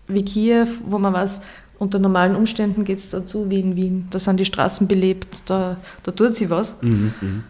wie 0.08 0.24
Kiew, 0.24 0.68
wo 0.86 0.98
man 0.98 1.12
weiß, 1.12 1.40
unter 1.78 1.98
normalen 1.98 2.36
Umständen 2.36 2.84
geht 2.84 2.98
es 2.98 3.10
dazu 3.10 3.50
wie 3.50 3.60
in 3.60 3.76
Wien. 3.76 4.06
Da 4.10 4.18
sind 4.18 4.38
die 4.38 4.44
Straßen 4.44 4.86
belebt, 4.86 5.50
da, 5.50 5.76
da 6.02 6.12
tut 6.12 6.34
sich 6.34 6.48
was. 6.50 6.80
Mhm, 6.82 7.14
mhm, 7.20 7.44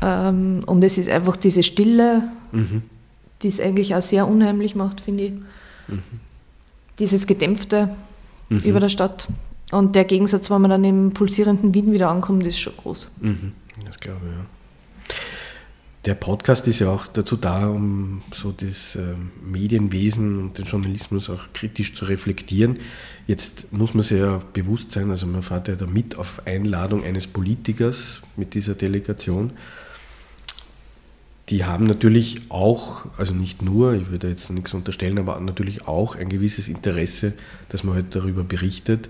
ähm, 0.00 0.62
und 0.66 0.82
es 0.84 0.98
ist 0.98 1.08
einfach 1.08 1.36
diese 1.36 1.62
Stille, 1.62 2.22
mhm. 2.52 2.82
Die 3.44 3.48
es 3.48 3.60
eigentlich 3.60 3.94
auch 3.94 4.02
sehr 4.02 4.26
unheimlich 4.26 4.74
macht, 4.74 5.00
finde 5.00 5.24
ich. 5.24 5.32
Mhm. 5.88 6.02
Dieses 6.98 7.26
Gedämpfte 7.26 7.94
mhm. 8.48 8.58
über 8.58 8.80
der 8.80 8.88
Stadt. 8.88 9.28
Und 9.70 9.94
der 9.94 10.04
Gegensatz, 10.04 10.50
wenn 10.50 10.60
man 10.60 10.70
dann 10.70 10.84
im 10.84 11.12
pulsierenden 11.12 11.74
Wien 11.74 11.92
wieder 11.92 12.10
ankommt, 12.10 12.46
ist 12.46 12.58
schon 12.58 12.76
groß. 12.76 13.12
Mhm. 13.20 13.52
Das 13.84 14.00
glaube 14.00 14.20
ich, 14.26 14.32
ja. 14.32 15.14
Der 16.04 16.14
Podcast 16.14 16.68
ist 16.68 16.80
ja 16.80 16.90
auch 16.90 17.06
dazu 17.06 17.36
da, 17.36 17.66
um 17.66 18.20
so 18.32 18.52
das 18.52 18.94
ähm, 18.94 19.30
Medienwesen 19.42 20.38
und 20.38 20.58
den 20.58 20.66
Journalismus 20.66 21.30
auch 21.30 21.40
kritisch 21.54 21.94
zu 21.94 22.04
reflektieren. 22.04 22.78
Jetzt 23.26 23.72
muss 23.72 23.94
man 23.94 24.02
sich 24.02 24.18
ja 24.18 24.42
bewusst 24.52 24.92
sein, 24.92 25.10
also 25.10 25.26
man 25.26 25.42
fährt 25.42 25.68
ja 25.68 25.76
da 25.76 25.86
mit 25.86 26.18
auf 26.18 26.46
Einladung 26.46 27.04
eines 27.04 27.26
Politikers 27.26 28.20
mit 28.36 28.52
dieser 28.52 28.74
Delegation. 28.74 29.52
Die 31.50 31.64
haben 31.64 31.84
natürlich 31.84 32.50
auch, 32.50 33.04
also 33.18 33.34
nicht 33.34 33.60
nur, 33.60 33.94
ich 33.94 34.10
würde 34.10 34.28
jetzt 34.28 34.50
nichts 34.50 34.72
unterstellen, 34.72 35.18
aber 35.18 35.38
natürlich 35.40 35.86
auch 35.86 36.16
ein 36.16 36.30
gewisses 36.30 36.68
Interesse, 36.68 37.34
dass 37.68 37.84
man 37.84 37.96
halt 37.96 38.14
darüber 38.14 38.44
berichtet. 38.44 39.08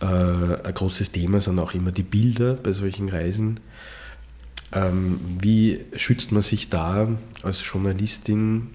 Äh, 0.00 0.06
ein 0.06 0.74
großes 0.74 1.12
Thema 1.12 1.40
sind 1.40 1.58
auch 1.58 1.74
immer 1.74 1.92
die 1.92 2.02
Bilder 2.02 2.54
bei 2.54 2.72
solchen 2.72 3.08
Reisen 3.08 3.60
ähm, 4.72 5.20
wie 5.40 5.80
schützt 5.96 6.32
man 6.32 6.42
sich 6.42 6.68
da 6.68 7.08
als 7.42 7.64
Journalistin 7.64 8.68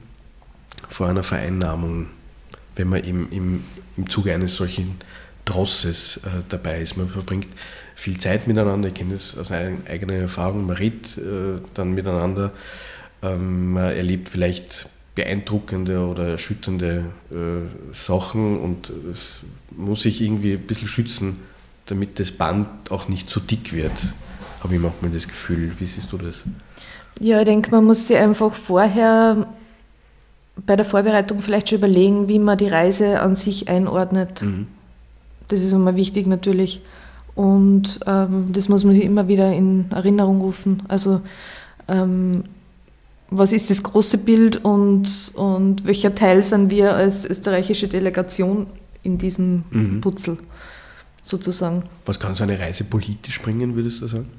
vor 0.90 1.08
einer 1.08 1.24
Vereinnahmung, 1.24 2.08
wenn 2.76 2.90
man 2.90 3.04
im, 3.04 3.30
im, 3.32 3.64
im 3.98 4.10
Zuge 4.10 4.34
eines 4.34 4.56
solchen 4.56 4.96
Drosses 5.46 6.18
äh, 6.18 6.44
dabei 6.50 6.82
ist? 6.82 6.98
Man 6.98 7.08
verbringt 7.08 7.48
viel 7.96 8.20
Zeit 8.20 8.48
miteinander, 8.48 8.90
ich 8.90 8.96
kenne 8.96 9.14
das 9.14 9.38
aus 9.38 9.52
eigener 9.52 10.14
Erfahrung, 10.14 10.66
man 10.66 10.76
redet 10.76 11.18
äh, 11.18 11.62
dann 11.74 11.94
miteinander, 11.94 12.52
ähm, 13.22 13.74
man 13.74 13.96
erlebt 13.96 14.30
vielleicht 14.30 14.90
beeindruckende 15.16 16.06
oder 16.06 16.30
erschütternde 16.30 17.06
äh, 17.32 17.96
Sachen 17.96 18.60
und 18.60 18.92
es 19.12 19.40
muss 19.72 20.02
sich 20.02 20.22
irgendwie 20.22 20.54
ein 20.54 20.68
bisschen 20.68 20.90
schützen, 20.90 21.38
damit 21.86 22.20
das 22.20 22.32
Band 22.32 22.68
auch 22.92 23.08
nicht 23.08 23.30
zu 23.30 23.40
dick 23.40 23.72
wird 23.72 23.94
habe 24.66 24.76
ich 24.76 24.82
manchmal 24.82 25.12
das 25.12 25.28
Gefühl. 25.28 25.72
Wie 25.78 25.86
siehst 25.86 26.12
du 26.12 26.18
das? 26.18 26.42
Ja, 27.20 27.40
ich 27.40 27.46
denke, 27.46 27.70
man 27.72 27.86
muss 27.86 28.08
sich 28.08 28.18
einfach 28.18 28.54
vorher 28.54 29.48
bei 30.66 30.76
der 30.76 30.86
Vorbereitung 30.86 31.40
vielleicht 31.40 31.70
schon 31.70 31.78
überlegen, 31.78 32.28
wie 32.28 32.40
man 32.40 32.58
die 32.58 32.68
Reise 32.68 33.20
an 33.20 33.36
sich 33.36 33.70
einordnet. 33.70 34.42
Mhm. 34.42 34.68
Das 35.48 35.62
ist 35.62 35.74
immer 35.74 35.96
wichtig 35.96 36.28
natürlich. 36.28 36.82
Und 37.36 38.00
ähm, 38.08 38.48
das 38.52 38.70
muss 38.70 38.84
man 38.84 38.96
sich 38.96 39.04
immer 39.04 39.28
wieder 39.28 39.52
in 39.54 39.92
Erinnerung 39.92 40.42
rufen. 40.42 40.84
Also 40.88 41.22
ähm, 41.88 42.44
was 43.30 43.52
ist 43.52 43.70
das 43.70 43.84
große 43.84 44.20
Bild 44.20 44.64
und, 44.64 45.32
und 45.36 45.86
welcher 45.86 46.16
Teil 46.16 46.44
sind 46.44 46.72
wir 46.72 46.96
als 46.96 47.26
österreichische 47.26 47.88
Delegation 47.88 48.68
in 49.04 49.18
diesem 49.18 49.64
mhm. 49.72 50.02
Putzel 50.02 50.38
sozusagen. 51.22 51.84
Was 52.06 52.20
kann 52.20 52.36
so 52.36 52.44
eine 52.44 52.60
Reise 52.60 52.84
politisch 52.84 53.42
bringen, 53.42 53.76
würdest 53.76 54.02
du 54.02 54.08
sagen? 54.08 54.30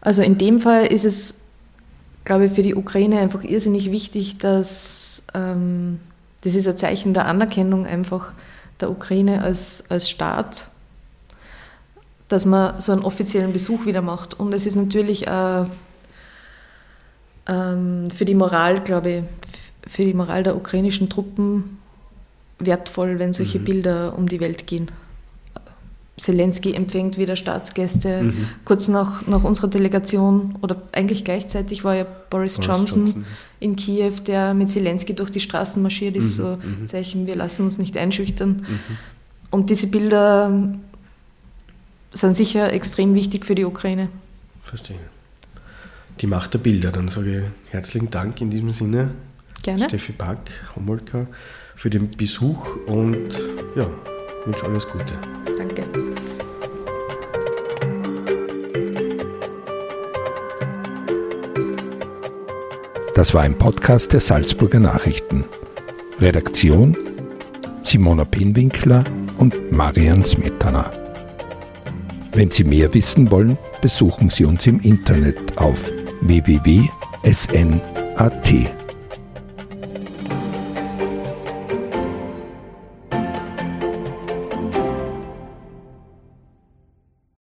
Also 0.00 0.22
in 0.22 0.38
dem 0.38 0.60
Fall 0.60 0.86
ist 0.86 1.04
es, 1.04 1.36
glaube 2.24 2.46
ich, 2.46 2.52
für 2.52 2.62
die 2.62 2.74
Ukraine 2.74 3.18
einfach 3.18 3.44
irrsinnig 3.44 3.90
wichtig, 3.90 4.38
dass 4.38 5.22
ähm, 5.34 5.98
das 6.42 6.54
ist 6.54 6.68
ein 6.68 6.78
Zeichen 6.78 7.12
der 7.12 7.26
Anerkennung 7.26 7.86
einfach 7.86 8.32
der 8.80 8.90
Ukraine 8.90 9.42
als, 9.42 9.84
als 9.88 10.10
Staat, 10.10 10.68
dass 12.28 12.44
man 12.44 12.80
so 12.80 12.92
einen 12.92 13.02
offiziellen 13.02 13.52
Besuch 13.52 13.86
wieder 13.86 14.02
macht. 14.02 14.38
Und 14.38 14.52
es 14.52 14.66
ist 14.66 14.74
natürlich 14.74 15.26
äh, 15.26 15.64
ähm, 17.46 18.10
für 18.10 18.24
die 18.24 18.34
Moral, 18.34 18.82
glaube 18.82 19.10
ich, 19.10 19.24
für 19.86 20.04
die 20.04 20.14
Moral 20.14 20.42
der 20.42 20.56
ukrainischen 20.56 21.08
Truppen 21.08 21.78
wertvoll, 22.58 23.18
wenn 23.18 23.32
solche 23.32 23.58
mhm. 23.60 23.64
Bilder 23.64 24.18
um 24.18 24.28
die 24.28 24.40
Welt 24.40 24.66
gehen. 24.66 24.90
Zelensky 26.16 26.72
empfängt 26.72 27.18
wieder 27.18 27.36
Staatsgäste. 27.36 28.22
Mhm. 28.22 28.48
Kurz 28.64 28.88
nach, 28.88 29.26
nach 29.26 29.44
unserer 29.44 29.68
Delegation 29.68 30.56
oder 30.62 30.82
eigentlich 30.92 31.24
gleichzeitig 31.24 31.84
war 31.84 31.94
ja 31.94 32.04
Boris, 32.04 32.56
Boris 32.56 32.66
Johnson, 32.66 33.06
Johnson, 33.06 33.24
in 33.60 33.76
Kiew, 33.76 34.12
der 34.26 34.54
mit 34.54 34.70
Zelensky 34.70 35.14
durch 35.14 35.30
die 35.30 35.40
Straßen 35.40 35.82
marschiert 35.82 36.16
ist, 36.16 36.38
mhm. 36.38 36.42
so 36.42 36.58
mhm. 36.62 36.86
Zeichen, 36.86 37.26
wir 37.26 37.36
lassen 37.36 37.64
uns 37.64 37.76
nicht 37.78 37.96
einschüchtern. 37.98 38.66
Mhm. 38.66 38.80
Und 39.50 39.68
diese 39.68 39.88
Bilder 39.88 40.70
sind 42.12 42.36
sicher 42.36 42.72
extrem 42.72 43.14
wichtig 43.14 43.44
für 43.44 43.54
die 43.54 43.64
Ukraine. 43.64 44.08
Verstehe. 44.62 44.98
Die 46.20 46.26
Macht 46.26 46.54
der 46.54 46.58
Bilder, 46.58 46.92
dann 46.92 47.08
sage 47.08 47.38
ich 47.38 47.72
herzlichen 47.72 48.10
Dank 48.10 48.40
in 48.40 48.50
diesem 48.50 48.70
Sinne. 48.70 49.10
Gerne. 49.62 49.84
Steffi 49.88 50.12
Pack, 50.12 50.50
Homolka, 50.74 51.26
für 51.74 51.90
den 51.90 52.10
Besuch 52.10 52.76
und 52.86 53.28
ja, 53.76 53.86
wünsche 54.46 54.64
alles 54.64 54.88
Gute. 54.88 55.18
Danke. 55.58 55.84
Das 63.14 63.32
war 63.34 63.42
ein 63.42 63.56
Podcast 63.56 64.12
der 64.12 64.20
Salzburger 64.20 64.80
Nachrichten. 64.80 65.44
Redaktion 66.20 66.96
Simona 67.86 68.24
Pinwinkler 68.24 69.04
und 69.38 69.70
Marian 69.70 70.24
Smetana. 70.24 70.90
Wenn 72.32 72.50
Sie 72.50 72.64
mehr 72.64 72.92
wissen 72.92 73.30
wollen, 73.30 73.56
besuchen 73.80 74.28
Sie 74.28 74.44
uns 74.44 74.66
im 74.66 74.80
Internet 74.80 75.56
auf 75.56 75.90
www.sn.at. 76.20 76.92